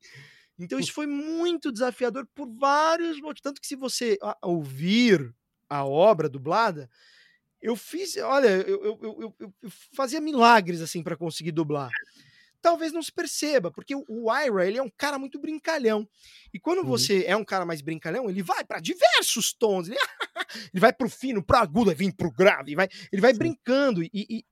[0.58, 3.40] Então isso foi muito desafiador por vários motivos.
[3.40, 5.32] Tanto que se você ouvir
[5.68, 6.90] a obra dublada,
[7.60, 11.90] eu fiz, olha, eu, eu, eu, eu fazia milagres assim para conseguir dublar.
[12.60, 16.08] Talvez não se perceba, porque o Ira ele é um cara muito brincalhão.
[16.52, 16.86] E quando uhum.
[16.86, 19.88] você é um cara mais brincalhão, ele vai para diversos tons.
[19.88, 19.96] Ele,
[20.74, 23.38] ele vai pro fino, pro agudo, vai vir pro grave, vai, ele vai Sim.
[23.38, 24.02] brincando.
[24.02, 24.44] E, e,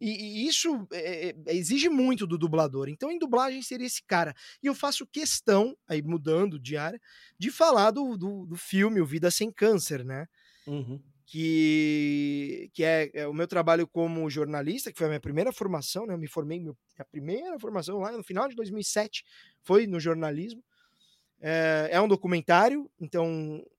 [0.00, 0.10] e,
[0.44, 2.88] e isso é, exige muito do dublador.
[2.88, 4.34] Então, em dublagem seria esse cara.
[4.62, 7.00] E eu faço questão, aí mudando de área,
[7.38, 10.26] de falar do, do, do filme O Vida Sem Câncer, né?
[10.66, 11.02] Uhum.
[11.26, 16.06] Que, que é, é, o meu trabalho como jornalista, que foi a minha primeira formação,
[16.06, 16.14] né?
[16.14, 16.74] Eu me formei, minha
[17.10, 19.24] primeira formação lá no final de 2007
[19.62, 20.62] foi no jornalismo.
[21.40, 23.77] É, é um documentário, então é, é,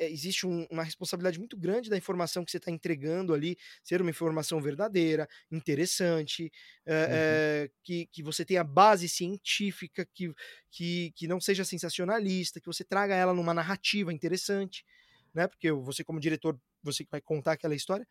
[0.00, 4.10] existe um, uma responsabilidade muito grande da informação que você está entregando ali, ser uma
[4.10, 6.52] informação verdadeira, interessante,
[6.86, 7.06] é, uhum.
[7.10, 10.32] é, que, que você tenha base científica, que,
[10.70, 14.84] que, que não seja sensacionalista, que você traga ela numa narrativa interessante,
[15.34, 15.46] né?
[15.46, 18.06] Porque você, como diretor, você vai contar aquela história.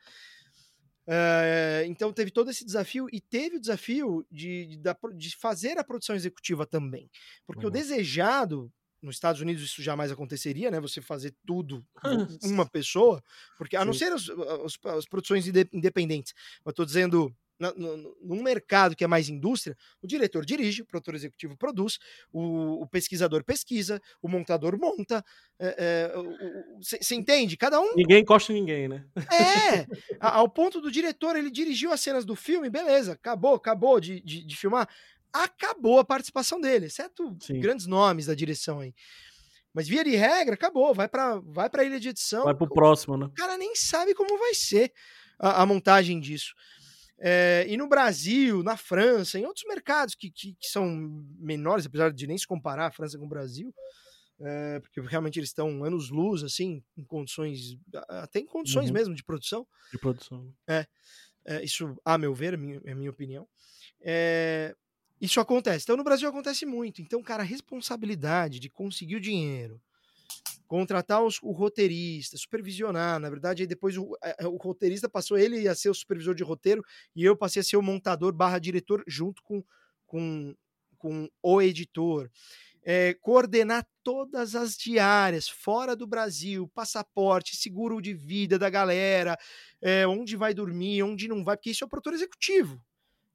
[1.08, 4.78] Uh, então teve todo esse desafio e teve o desafio de, de,
[5.16, 7.10] de fazer a produção executiva também.
[7.46, 7.70] Porque uhum.
[7.70, 8.72] o desejado
[9.02, 10.80] nos Estados Unidos isso jamais aconteceria, né?
[10.80, 11.86] Você fazer tudo
[12.44, 13.24] uma pessoa,
[13.58, 16.34] porque a não ser as, as, as produções independentes.
[16.66, 21.16] Eu estou dizendo no, num mercado que é mais indústria, o diretor dirige, o produtor
[21.16, 21.98] executivo produz,
[22.32, 25.24] o, o pesquisador pesquisa, o montador monta.
[26.80, 27.58] Você é, é, entende?
[27.58, 27.96] Cada um.
[27.96, 29.06] Ninguém encosta ninguém, né?
[29.16, 29.88] É!
[30.20, 34.44] ao ponto do diretor, ele dirigiu as cenas do filme, beleza, acabou, acabou de, de,
[34.44, 34.88] de filmar
[35.34, 37.60] acabou a participação dele, exceto Sim.
[37.60, 38.94] grandes nomes da direção aí.
[39.74, 42.44] Mas via de regra, acabou, vai para vai a ilha de edição.
[42.44, 43.26] Vai pro próximo, né?
[43.28, 44.92] O cara nem sabe como vai ser
[45.40, 46.56] a, a montagem disso.
[47.20, 50.88] É, e no Brasil, na França, em outros mercados que, que, que, são
[51.40, 53.74] menores, apesar de nem se comparar a França com o Brasil,
[54.40, 58.94] é, porque realmente eles estão anos luz, assim, em condições, até em condições uhum.
[58.94, 59.68] mesmo de produção.
[59.92, 60.54] De produção.
[60.68, 60.86] É,
[61.46, 63.48] é isso, a meu ver, é minha, é minha opinião.
[64.02, 64.76] É,
[65.20, 65.84] isso acontece.
[65.84, 67.02] Então, no Brasil acontece muito.
[67.02, 69.82] Então, cara, a responsabilidade de conseguir o dinheiro,
[70.68, 73.20] contratar os, o roteirista, supervisionar.
[73.20, 76.84] Na verdade, aí depois o, o, roteirista passou ele a ser o supervisor de roteiro
[77.16, 79.64] e eu passei a ser o montador barra diretor junto com,
[80.06, 80.56] com,
[80.98, 82.30] com o editor.
[82.90, 89.38] É, coordenar todas as diárias fora do Brasil, passaporte, seguro de vida da galera,
[89.82, 92.82] é, onde vai dormir, onde não vai, porque isso é o produtor executivo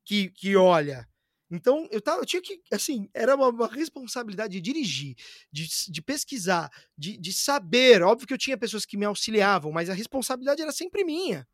[0.05, 1.07] que, que olha.
[1.53, 5.15] Então, eu, tava, eu tinha que, assim, era uma, uma responsabilidade de dirigir,
[5.53, 8.03] de, de pesquisar, de, de saber.
[8.03, 11.47] Óbvio que eu tinha pessoas que me auxiliavam, mas a responsabilidade era sempre minha.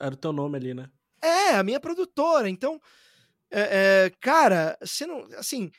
[0.00, 0.90] Era o teu nome ali, né?
[1.22, 2.48] É, a minha produtora.
[2.48, 2.80] Então,
[3.50, 5.28] é, é, cara, você não.
[5.36, 5.70] Assim,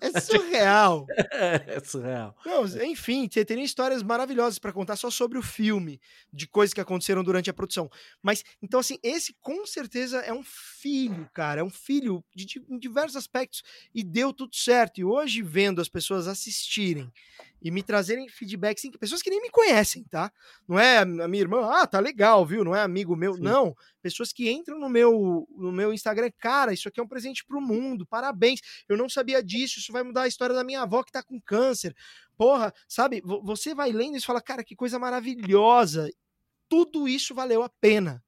[0.00, 1.06] é surreal.
[1.34, 2.36] É, surreal.
[2.44, 6.00] Não, enfim, teria histórias maravilhosas para contar só sobre o filme,
[6.32, 7.90] de coisas que aconteceram durante a produção.
[8.22, 11.60] Mas, então, assim, esse com certeza é um filho, cara.
[11.60, 13.62] É um filho de, de, em diversos aspectos.
[13.94, 15.00] E deu tudo certo.
[15.00, 17.10] E hoje, vendo as pessoas assistirem
[17.64, 20.30] e me trazerem feedbacks, assim, pessoas que nem me conhecem, tá?
[20.68, 22.62] Não é a minha irmã, ah, tá legal, viu?
[22.62, 23.40] Não é amigo meu, Sim.
[23.40, 23.74] não.
[24.02, 27.62] Pessoas que entram no meu, no meu Instagram, cara, isso aqui é um presente pro
[27.62, 28.60] mundo, parabéns.
[28.86, 31.40] Eu não sabia disso, isso vai mudar a história da minha avó que tá com
[31.40, 31.94] câncer.
[32.36, 33.22] Porra, sabe?
[33.42, 36.10] Você vai lendo isso e fala, cara, que coisa maravilhosa.
[36.68, 38.22] Tudo isso valeu a pena.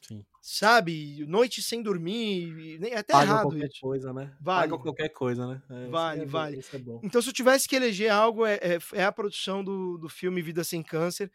[0.00, 1.26] Sim sabe?
[1.26, 3.80] Noite sem dormir, é até Paga errado qualquer isso.
[3.82, 4.34] coisa, né?
[4.40, 4.70] Vale.
[4.70, 5.62] Paga qualquer coisa, né?
[5.68, 6.58] É, vale, é vale.
[6.58, 10.08] É então, se eu tivesse que eleger algo, é, é, é, a produção do, do
[10.08, 11.30] filme Vida Sem Câncer,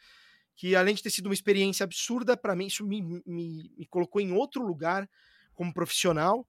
[0.55, 4.19] que além de ter sido uma experiência absurda para mim, isso me, me, me colocou
[4.19, 5.07] em outro lugar
[5.53, 6.47] como profissional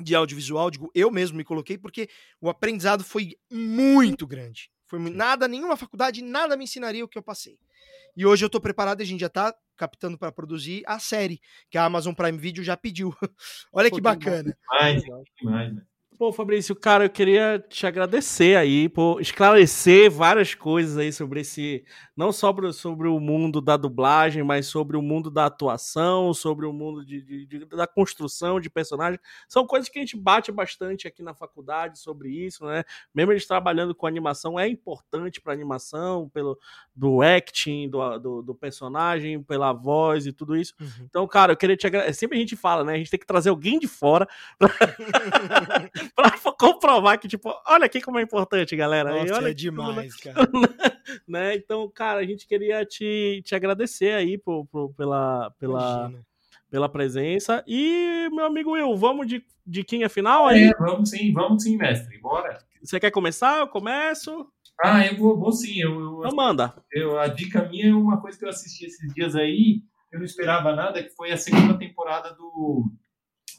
[0.00, 2.08] de audiovisual, digo, eu mesmo me coloquei, porque
[2.40, 4.70] o aprendizado foi muito grande.
[4.86, 7.58] Foi nada, nenhuma faculdade, nada me ensinaria o que eu passei.
[8.16, 11.40] E hoje eu tô preparado, a gente já tá captando para produzir a série,
[11.70, 13.14] que a Amazon Prime Video já pediu.
[13.72, 14.54] Olha Pô, que bacana.
[14.70, 15.02] Demais,
[15.40, 15.82] demais, né?
[16.18, 21.84] Pô, Fabrício, cara, eu queria te agradecer aí por esclarecer várias coisas aí sobre esse.
[22.16, 26.72] Não só sobre o mundo da dublagem, mas sobre o mundo da atuação, sobre o
[26.72, 29.20] mundo de, de, de, da construção de personagens.
[29.48, 32.84] São coisas que a gente bate bastante aqui na faculdade sobre isso, né?
[33.14, 36.58] Mesmo eles trabalhando com animação, é importante para animação, pelo
[36.94, 40.74] do acting do, do, do, personagem, pela voz e tudo isso.
[40.78, 41.06] Uhum.
[41.08, 42.12] Então, cara, eu queria te agradecer.
[42.12, 42.94] Sempre a gente fala, né?
[42.94, 44.28] A gente tem que trazer alguém de fora.
[44.58, 44.68] Pra...
[46.14, 49.10] pra comprovar que, tipo, olha aqui como é importante, galera.
[49.10, 50.48] Nossa, olha é demais, cara.
[51.26, 51.56] né?
[51.56, 56.12] Então, cara, a gente queria te, te agradecer aí por, por pela, pela,
[56.70, 57.62] pela presença.
[57.66, 60.64] E, meu amigo Will, vamos de, de quem é final aí?
[60.64, 62.18] É, vamos sim, vamos sim, mestre.
[62.18, 62.58] Bora.
[62.82, 63.58] Você quer começar?
[63.58, 64.46] Eu começo?
[64.82, 65.80] Ah, eu vou, vou sim.
[65.80, 66.74] Eu, eu, então manda.
[66.90, 70.26] Eu, a dica minha é uma coisa que eu assisti esses dias aí, eu não
[70.26, 72.84] esperava nada, que foi a segunda temporada do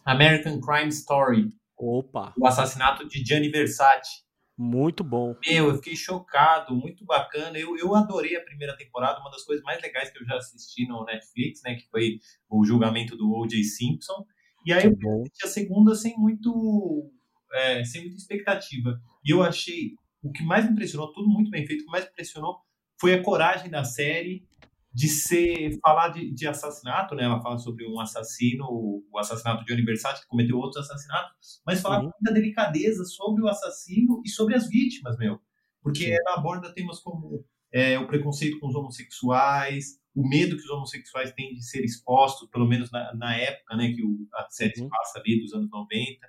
[0.05, 1.49] American Crime Story.
[1.77, 2.33] Opa!
[2.37, 4.23] O assassinato de Gianni Versace.
[4.57, 5.35] Muito bom.
[5.45, 7.57] Meu, eu fiquei chocado, muito bacana.
[7.57, 10.87] Eu, eu adorei a primeira temporada, uma das coisas mais legais que eu já assisti
[10.87, 11.75] no Netflix, né?
[11.75, 13.63] Que foi o julgamento do O.J.
[13.63, 14.25] Simpson.
[14.65, 17.11] E aí eu assisti a segunda sem muito.
[17.51, 19.01] É, sem muita expectativa.
[19.25, 19.95] E eu achei.
[20.21, 22.57] O que mais impressionou, tudo muito bem feito, o que mais impressionou
[22.97, 24.47] foi a coragem da série
[24.93, 27.23] de ser falar de, de, assassinato, né?
[27.23, 31.97] Ela fala sobre um assassino, o assassinato de Versace, que cometeu outros assassinatos, mas falar
[31.97, 32.11] uhum.
[32.11, 35.39] com muita delicadeza sobre o assassino e sobre as vítimas, meu.
[35.81, 36.11] Porque Sim.
[36.11, 41.31] ela aborda temas como é, o preconceito com os homossexuais, o medo que os homossexuais
[41.31, 44.89] têm de ser expostos, pelo menos na, na época, né, que o, a série uhum.
[44.89, 46.19] passa ali dos anos 90.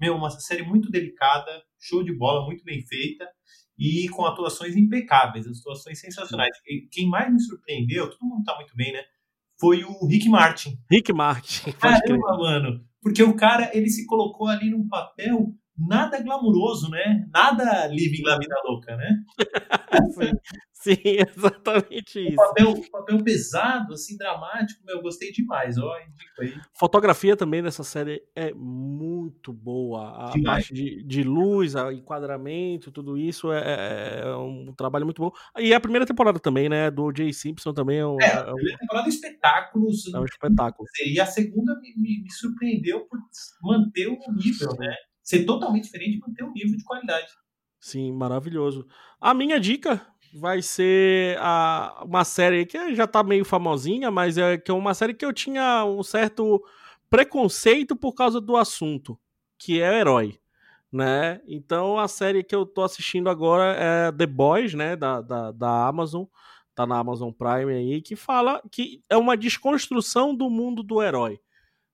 [0.00, 1.50] Meu, uma série muito delicada,
[1.80, 3.28] show de bola, muito bem feita
[3.82, 6.56] e com atuações impecáveis, atuações sensacionais.
[6.88, 9.02] Quem mais me surpreendeu, todo mundo tá muito bem, né?
[9.60, 10.78] Foi o Rick Martin.
[10.88, 11.72] Rick Martin.
[11.82, 12.84] Caramba, mano.
[13.02, 17.26] Porque o cara, ele se colocou ali num papel nada glamuroso, né?
[17.32, 19.16] Nada living la vida louca, né?
[20.84, 22.32] sim, exatamente isso.
[22.32, 26.54] Um papel, um papel pesado, assim, dramático, meu, eu gostei demais, ó, indico aí.
[26.74, 30.28] Fotografia também dessa série é muito boa.
[30.28, 30.66] A demais.
[30.66, 35.30] parte de, de luz, o enquadramento, tudo isso é, é, é, um trabalho muito bom.
[35.58, 36.90] E a primeira temporada também, né?
[36.90, 38.20] Do Jay Simpson também é um.
[38.20, 40.12] É, a primeira temporada é espetáculos.
[40.12, 40.88] É um espetáculo.
[41.06, 43.18] E a segunda me, me, me surpreendeu por
[43.62, 44.94] manter o nível, né?
[45.22, 47.28] ser totalmente diferente e manter um nível de qualidade.
[47.80, 48.86] Sim, maravilhoso.
[49.20, 54.56] A minha dica vai ser a, uma série que já tá meio famosinha, mas é
[54.56, 56.62] que é uma série que eu tinha um certo
[57.10, 59.18] preconceito por causa do assunto,
[59.58, 60.38] que é Herói.
[60.90, 61.40] Né?
[61.46, 64.94] Então a série que eu tô assistindo agora é The Boys, né?
[64.94, 66.24] Da, da, da Amazon,
[66.74, 71.40] tá na Amazon Prime aí, que fala que é uma desconstrução do mundo do herói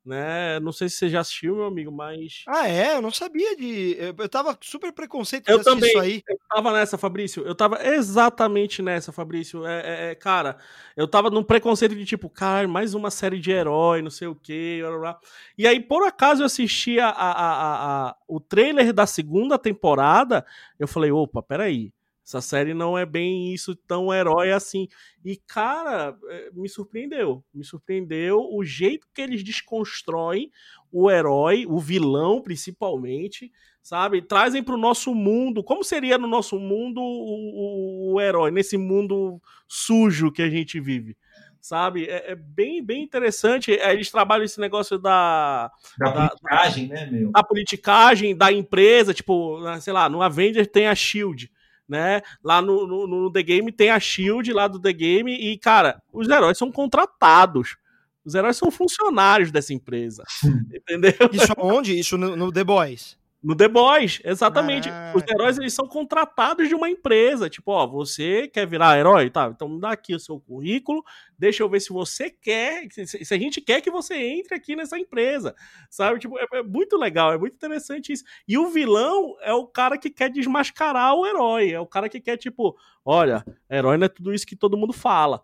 [0.08, 0.58] né?
[0.60, 2.42] Não sei se você já assistiu, meu amigo, mas.
[2.48, 2.96] Ah, é?
[2.96, 3.96] Eu não sabia de.
[4.16, 6.22] Eu tava super preconceito eu também, isso aí.
[6.26, 7.46] Eu tava nessa, Fabrício.
[7.46, 9.66] Eu tava exatamente nessa, Fabrício.
[9.66, 10.56] É, é, é, cara,
[10.96, 14.34] eu tava num preconceito de tipo, cara, mais uma série de herói, não sei o
[14.34, 14.80] quê.
[14.80, 15.20] Blá, blá.
[15.58, 20.44] E aí, por acaso, eu assisti a, a, a, a, o trailer da segunda temporada.
[20.78, 21.92] Eu falei, opa, peraí.
[22.28, 24.86] Essa série não é bem isso tão herói assim.
[25.24, 27.42] E, cara, é, me surpreendeu.
[27.54, 30.50] Me surpreendeu o jeito que eles desconstroem
[30.92, 33.50] o herói, o vilão, principalmente,
[33.82, 34.20] sabe?
[34.20, 35.64] Trazem para o nosso mundo.
[35.64, 40.78] Como seria no nosso mundo o, o, o, herói, nesse mundo sujo que a gente
[40.78, 41.16] vive?
[41.62, 42.04] Sabe?
[42.04, 43.72] É, é bem, bem interessante.
[43.72, 45.72] É, eles trabalham esse negócio da.
[45.98, 47.30] Da, da politicagem, né, meu?
[47.30, 49.14] Da politicagem da empresa.
[49.14, 51.50] Tipo, sei lá, no Avengers tem a Shield
[51.88, 52.20] né?
[52.44, 56.02] Lá no, no, no, The Game tem a Shield lá do The Game e, cara,
[56.12, 57.76] os heróis são contratados.
[58.24, 60.22] Os heróis são funcionários dessa empresa.
[60.70, 61.14] entendeu?
[61.32, 61.98] Isso onde?
[61.98, 63.16] Isso no, no The Boys?
[63.48, 64.90] No The Boys, exatamente.
[64.90, 65.16] Caraca.
[65.16, 67.48] Os heróis eles são contratados de uma empresa.
[67.48, 69.30] Tipo, ó, você quer virar herói?
[69.30, 71.02] Tá, então me dá aqui o seu currículo,
[71.38, 74.98] deixa eu ver se você quer, se a gente quer que você entre aqui nessa
[74.98, 75.54] empresa.
[75.88, 76.18] Sabe?
[76.18, 78.22] Tipo, é, é muito legal, é muito interessante isso.
[78.46, 81.72] E o vilão é o cara que quer desmascarar o herói.
[81.72, 84.92] É o cara que quer, tipo, olha, herói não é tudo isso que todo mundo
[84.92, 85.42] fala.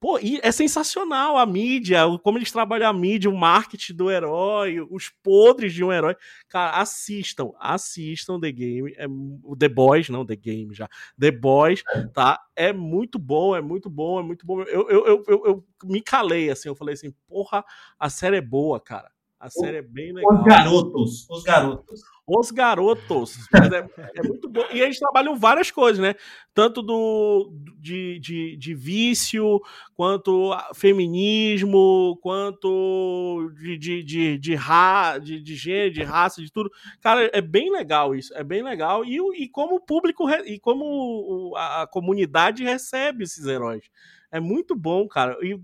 [0.00, 4.80] Pô, e é sensacional a mídia, como eles trabalham a mídia, o marketing do herói,
[4.90, 6.14] os podres de um herói.
[6.48, 10.88] Cara, assistam, assistam The Game, é, o The Boys, não The Game já.
[11.18, 11.82] The Boys,
[12.14, 12.40] tá?
[12.54, 14.62] É muito bom, é muito bom, é muito bom.
[14.62, 17.64] Eu, eu, eu, eu, eu me calei assim, eu falei assim, porra,
[17.98, 19.10] a série é boa, cara.
[19.40, 20.32] A série é bem legal.
[20.32, 22.00] Os garotos, os garotos.
[22.28, 23.38] Os garotos.
[23.54, 24.62] É, é, muito bom.
[24.70, 26.14] E eles trabalham várias coisas, né?
[26.52, 29.60] Tanto do, de, de, de vício,
[29.94, 36.70] quanto feminismo, quanto de, de, de, de, ra, de, de gênero, de raça, de tudo.
[37.00, 38.34] Cara, é bem legal isso.
[38.34, 39.06] É bem legal.
[39.06, 43.84] E, e como o público e como a comunidade recebe esses heróis.
[44.30, 45.34] É muito bom, cara.
[45.40, 45.58] E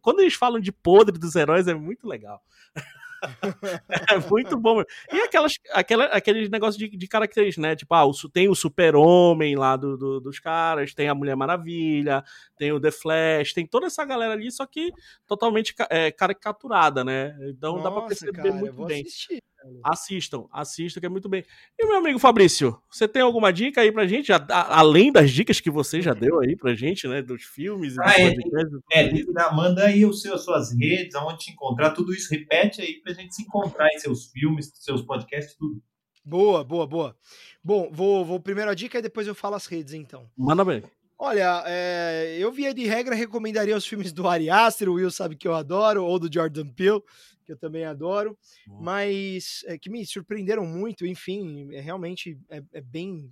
[0.00, 2.42] quando eles falam de podre dos heróis, é muito legal.
[4.10, 4.82] é muito bom.
[5.12, 7.76] E aquelas, aquela, aqueles negócios de, de características, né?
[7.76, 12.24] Tipo, ah, o, tem o super-homem lá do, do, dos caras, tem a Mulher Maravilha,
[12.56, 14.92] tem o The Flash, tem toda essa galera ali, só que
[15.26, 17.36] totalmente é, caricaturada, né?
[17.48, 19.02] Então Nossa, dá pra perceber cara, muito bem.
[19.02, 19.42] Assistir.
[19.82, 21.44] Assistam, assistam, que é muito bem.
[21.78, 25.30] E meu amigo Fabrício, você tem alguma dica aí pra gente, a, a, além das
[25.30, 29.02] dicas que você já deu aí pra gente, né, dos filmes ah, e dos é,
[29.02, 33.12] é, manda aí os seus, suas redes, aonde te encontrar, tudo isso, repete aí pra
[33.12, 35.82] gente se encontrar em seus filmes, seus podcasts, tudo.
[36.24, 37.16] Boa, boa, boa.
[37.62, 40.26] Bom, vou, vou primeiro a dica e depois eu falo as redes, então.
[40.36, 40.82] Manda bem.
[41.18, 45.36] Olha, é, eu via de regra recomendaria os filmes do Ari Aster, o Will sabe
[45.36, 47.02] que eu adoro, ou do Jordan Peele
[47.44, 48.36] que eu também adoro,
[48.66, 53.30] mas é, que me surpreenderam muito, enfim, é, realmente é, é, bem.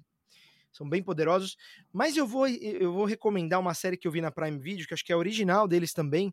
[0.72, 1.56] São bem poderosos.
[1.92, 4.94] Mas eu vou, eu vou recomendar uma série que eu vi na Prime Video, que
[4.94, 6.32] acho que é original deles também,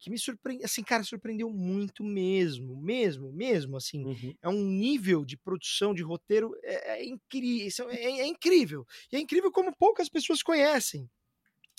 [0.00, 4.34] que me surpreendeu, assim, cara, surpreendeu muito mesmo, mesmo, mesmo, assim, uhum.
[4.42, 9.20] é um nível de produção, de roteiro, é, é incrível, é, é, incrível, e é
[9.20, 11.08] incrível como poucas pessoas conhecem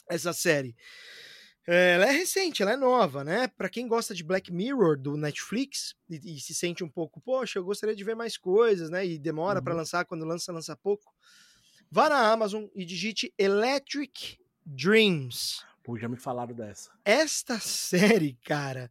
[0.08, 0.76] essa série.
[1.68, 3.48] É, ela é recente, ela é nova, né?
[3.48, 7.60] Para quem gosta de Black Mirror do Netflix e, e, se sente um pouco, poxa,
[7.60, 9.06] eu gostaria de ver mais coisas, né?
[9.06, 9.64] E demora uhum.
[9.64, 11.14] para lançar, quando lança, lança pouco.
[11.90, 15.64] Vá na Amazon e digite Electric Dreams.
[15.84, 16.92] Pô, já me falaram dessa.
[17.06, 18.90] Esta série, cara,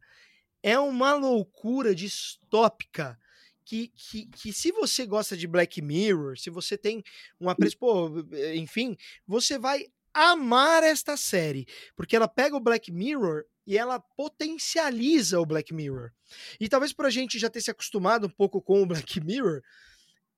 [0.63, 3.19] é uma loucura distópica.
[3.63, 7.03] Que, que, que se você gosta de Black Mirror, se você tem
[7.39, 8.09] um apreço, pô,
[8.53, 15.39] enfim, você vai amar esta série, porque ela pega o Black Mirror e ela potencializa
[15.39, 16.11] o Black Mirror.
[16.59, 19.61] E talvez por a gente já ter se acostumado um pouco com o Black Mirror,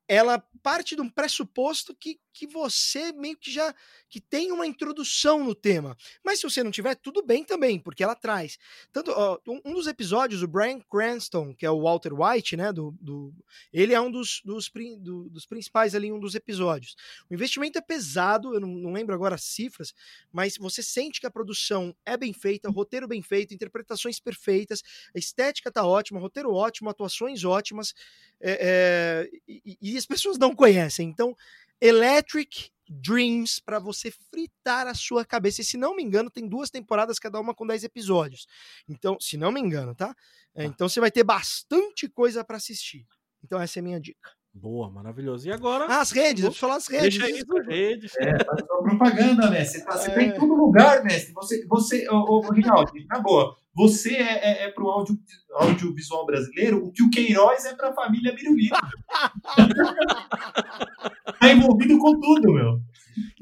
[0.07, 3.75] ela parte de um pressuposto que, que você meio que já
[4.09, 5.97] que tem uma introdução no tema.
[6.23, 8.57] Mas se você não tiver, tudo bem também, porque ela traz.
[8.91, 12.71] Tanto ó, um dos episódios, o Brian Cranston, que é o Walter White, né?
[12.71, 13.33] Do, do
[13.73, 16.95] ele é um dos, dos, do, dos principais ali um dos episódios.
[17.29, 19.93] O investimento é pesado, eu não, não lembro agora as cifras,
[20.31, 24.81] mas você sente que a produção é bem feita, roteiro bem feito, interpretações perfeitas,
[25.15, 27.93] a estética tá ótima, roteiro ótimo, atuações ótimas,
[28.39, 31.09] é, é, e, e as pessoas não conhecem.
[31.09, 31.35] Então,
[31.81, 35.61] Electric Dreams para você fritar a sua cabeça.
[35.61, 38.45] E se não me engano, tem duas temporadas, cada uma com 10 episódios.
[38.87, 40.15] Então, se não me engano, tá?
[40.53, 40.63] Tá.
[40.65, 43.07] então você vai ter bastante coisa para assistir.
[43.43, 44.31] Então essa é a minha dica.
[44.53, 45.47] Boa, maravilhoso.
[45.47, 45.85] E agora?
[45.89, 47.17] Ah, as redes, deixa eu falar as redes.
[47.17, 48.11] Deixa as redes.
[48.19, 49.79] É, faz sua propaganda, mestre.
[49.79, 51.33] Você tá, você tá em todo lugar, mestre.
[51.33, 55.17] Você, você ô, ô, Rinaldo, na boa, você é, é, é pro áudio,
[55.53, 58.77] audiovisual brasileiro o que o Queiroz é pra família Birulito.
[61.39, 62.79] tá envolvido com tudo, meu.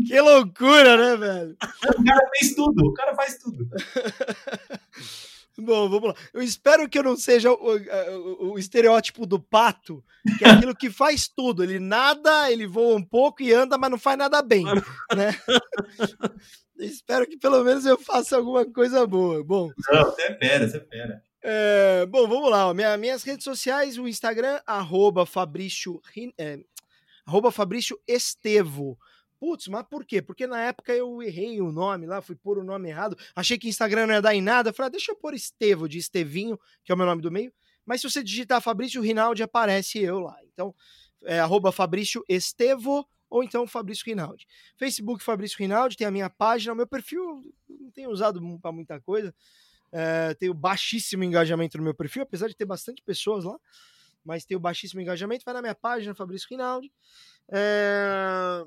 [0.08, 1.58] Que loucura, né, velho?
[2.00, 3.68] O cara fez tudo, o cara faz tudo.
[5.64, 6.16] Bom, vamos lá.
[6.34, 10.04] Eu espero que eu não seja o, o, o, estereótipo do pato,
[10.38, 11.64] que é aquilo que faz tudo.
[11.64, 14.66] Ele nada, ele voa um pouco e anda, mas não faz nada bem.
[14.66, 15.36] Né?
[16.80, 19.44] espero que pelo menos eu faça alguma coisa boa.
[19.44, 19.72] Bom.
[19.90, 21.24] Não, você é fera, você é fera.
[21.44, 22.74] É, bom, vamos lá.
[22.74, 26.00] Minha, minhas redes sociais, o Instagram, arroba Fabrício,
[26.38, 26.60] é,
[27.26, 28.98] arroba Fabrício Estevo.
[29.42, 30.22] Putz, mas por quê?
[30.22, 33.68] Porque na época eu errei o nome lá, fui pôr o nome errado, achei que
[33.68, 36.92] Instagram não ia dar em nada, falei, ah, deixa eu pôr Estevo, de Estevinho, que
[36.92, 37.52] é o meu nome do meio.
[37.84, 40.38] Mas se você digitar Fabrício Rinaldi, aparece eu lá.
[40.54, 40.76] Então,
[41.24, 44.46] é arroba Fabrício Estevo ou então Fabrício Rinaldi.
[44.78, 49.02] Facebook Fabrício Rinaldi, tem a minha página, o meu perfil não tenho usado para muita
[49.02, 49.34] coisa.
[49.92, 53.58] É, tenho baixíssimo engajamento no meu perfil, apesar de ter bastante pessoas lá,
[54.24, 55.44] mas tenho baixíssimo engajamento.
[55.44, 56.94] Vai na minha página, Fabrício Rinaldi.
[57.52, 58.64] É,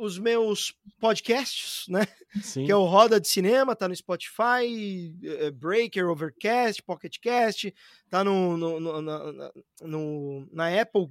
[0.00, 2.06] os meus podcasts, né?
[2.42, 2.64] Sim.
[2.64, 7.74] Que é o Roda de Cinema, tá no Spotify, é, Breaker, Overcast, Pocketcast,
[8.08, 11.10] tá no, no, no, na, no, na Apple.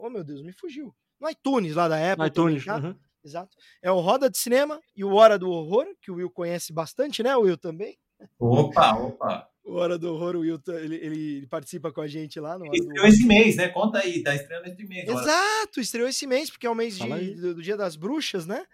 [0.00, 0.94] Oh meu Deus, me fugiu.
[1.20, 2.22] No iTunes lá da Apple.
[2.22, 2.98] No iTunes, também, tá?
[3.24, 3.56] Exato.
[3.82, 7.22] É o Roda de Cinema e o Hora do Horror, que o Will conhece bastante,
[7.22, 7.36] né?
[7.36, 7.98] O Will também.
[8.38, 9.48] Opa, opa.
[9.66, 12.56] O Hora do Horror, o Will, ele, ele, ele, participa com a gente lá.
[12.56, 13.68] No estreou esse mês, né?
[13.68, 15.08] Conta aí, tá estreando esse mês.
[15.08, 18.64] Exato, estreou esse mês, porque é o mês de, do, do, Dia das Bruxas, né?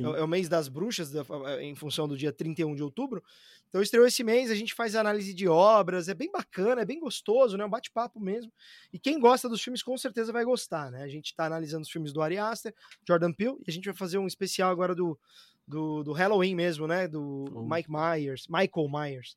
[0.00, 1.12] É, é, o mês das bruxas,
[1.60, 3.22] em função do dia 31 de outubro.
[3.68, 6.98] Então estreou esse mês, a gente faz análise de obras, é bem bacana, é bem
[6.98, 7.64] gostoso, né?
[7.64, 8.50] Um bate-papo mesmo.
[8.92, 11.02] E quem gosta dos filmes com certeza vai gostar, né?
[11.02, 12.74] A gente tá analisando os filmes do Ari Aster,
[13.06, 15.18] Jordan Peele, e a gente vai fazer um especial agora do,
[15.66, 17.06] do, do Halloween mesmo, né?
[17.06, 17.62] Do oh.
[17.62, 19.36] Mike Myers, Michael Myers.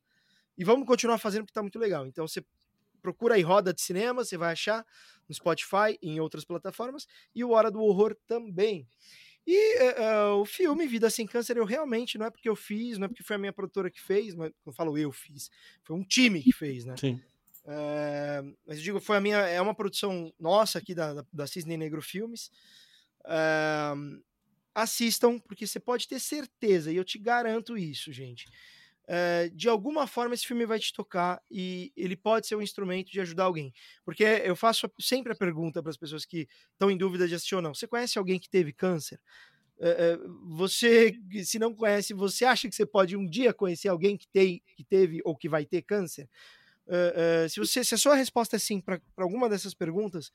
[0.62, 2.06] E vamos continuar fazendo porque tá muito legal.
[2.06, 2.46] Então você
[3.02, 4.86] procura aí Roda de Cinema, você vai achar
[5.28, 8.88] no Spotify e em outras plataformas, e o Hora do Horror também.
[9.48, 13.06] E uh, o filme Vida Sem Câncer, eu realmente, não é porque eu fiz, não
[13.06, 15.50] é porque foi a minha produtora que fez, mas eu falo eu fiz,
[15.82, 16.96] foi um time que fez, né?
[16.96, 17.20] Sim.
[17.66, 21.48] Uh, mas eu digo, foi a minha, é uma produção nossa aqui da, da, da
[21.48, 22.52] Cisne Negro Filmes.
[24.76, 28.46] Assistam, porque você pode ter certeza, e eu te garanto isso, gente
[29.14, 33.12] é, de alguma forma esse filme vai te tocar e ele pode ser um instrumento
[33.12, 33.74] de ajudar alguém.
[34.06, 37.56] Porque eu faço sempre a pergunta para as pessoas que estão em dúvida de assistir
[37.56, 39.20] ou não: você conhece alguém que teve câncer?
[39.78, 44.30] É, você, se não conhece, você acha que você pode um dia conhecer alguém que,
[44.30, 46.30] tem, que teve ou que vai ter câncer?
[46.88, 50.32] É, se, você, se a sua resposta é sim para alguma dessas perguntas,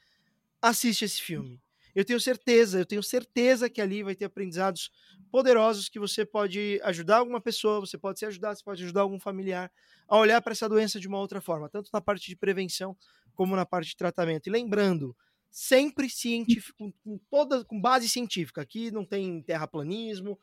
[0.60, 1.62] assiste esse filme
[1.96, 4.90] eu tenho certeza, eu tenho certeza que ali vai ter aprendizados
[5.30, 9.18] poderosos que você pode ajudar alguma pessoa, você pode se ajudar, você pode ajudar algum
[9.18, 9.72] familiar
[10.06, 12.94] a olhar para essa doença de uma outra forma, tanto na parte de prevenção
[13.34, 14.46] como na parte de tratamento.
[14.46, 15.16] E lembrando,
[15.50, 18.60] sempre científico, com, toda, com base científica.
[18.60, 20.38] Aqui não tem terraplanismo,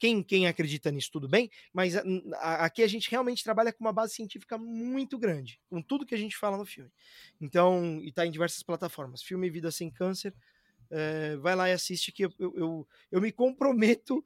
[0.00, 1.94] quem, quem acredita nisso, tudo bem, mas
[2.40, 6.18] aqui a gente realmente trabalha com uma base científica muito grande, com tudo que a
[6.18, 6.90] gente fala no filme.
[7.40, 9.22] Então, e está em diversas plataformas.
[9.22, 10.34] Filme Vida Sem Câncer,
[10.92, 14.24] é, vai lá e assiste que eu, eu, eu, me comprometo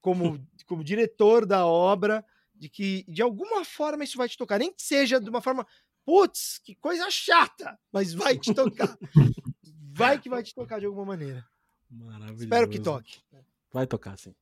[0.00, 4.72] como, como diretor da obra de que de alguma forma isso vai te tocar, nem
[4.72, 5.66] que seja de uma forma,
[6.04, 8.98] putz, que coisa chata, mas vai te tocar.
[9.92, 11.46] vai que vai te tocar de alguma maneira.
[11.90, 12.44] Maravilhoso.
[12.44, 13.20] Espero que toque.
[13.70, 14.34] Vai tocar, sim.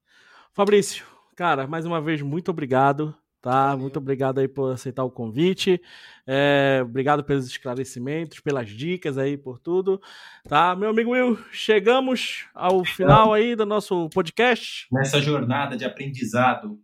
[0.53, 1.05] Fabrício,
[1.35, 3.15] cara, mais uma vez, muito obrigado
[3.47, 3.67] tá?
[3.67, 3.79] Valeu.
[3.79, 5.81] Muito obrigado aí por aceitar o convite.
[6.27, 10.03] É, obrigado pelos esclarecimentos, pelas dicas aí, por tudo.
[10.49, 14.89] Tá, meu amigo Will, chegamos ao final aí do nosso podcast.
[14.91, 16.81] Nessa jornada de aprendizado.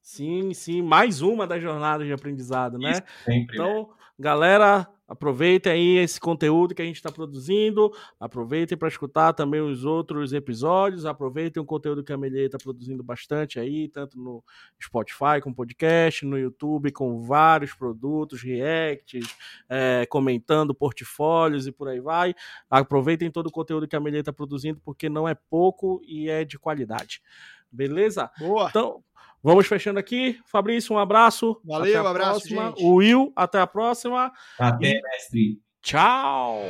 [0.00, 2.92] Sim, sim, mais uma das jornadas de aprendizado, né?
[2.92, 3.86] Isso, sempre, então, né?
[4.16, 7.92] galera, Aproveitem aí esse conteúdo que a gente está produzindo.
[8.18, 11.04] Aproveitem para escutar também os outros episódios.
[11.04, 14.42] Aproveitem o conteúdo que a Melier está produzindo bastante aí, tanto no
[14.82, 19.36] Spotify com podcast, no YouTube com vários produtos, reacts,
[19.68, 22.34] é, comentando portfólios e por aí vai.
[22.70, 26.44] Aproveitem todo o conteúdo que a Melier está produzindo, porque não é pouco e é
[26.44, 27.20] de qualidade.
[27.70, 28.30] Beleza?
[28.38, 28.68] Boa!
[28.70, 29.02] Então,
[29.44, 30.40] Vamos fechando aqui.
[30.46, 31.60] Fabrício, um abraço.
[31.62, 32.68] Valeu, um abraço, próxima.
[32.68, 32.82] gente.
[32.82, 34.32] O Will, até a próxima.
[34.58, 35.02] Até, e...
[35.02, 35.60] mestre.
[35.82, 36.62] Tchau.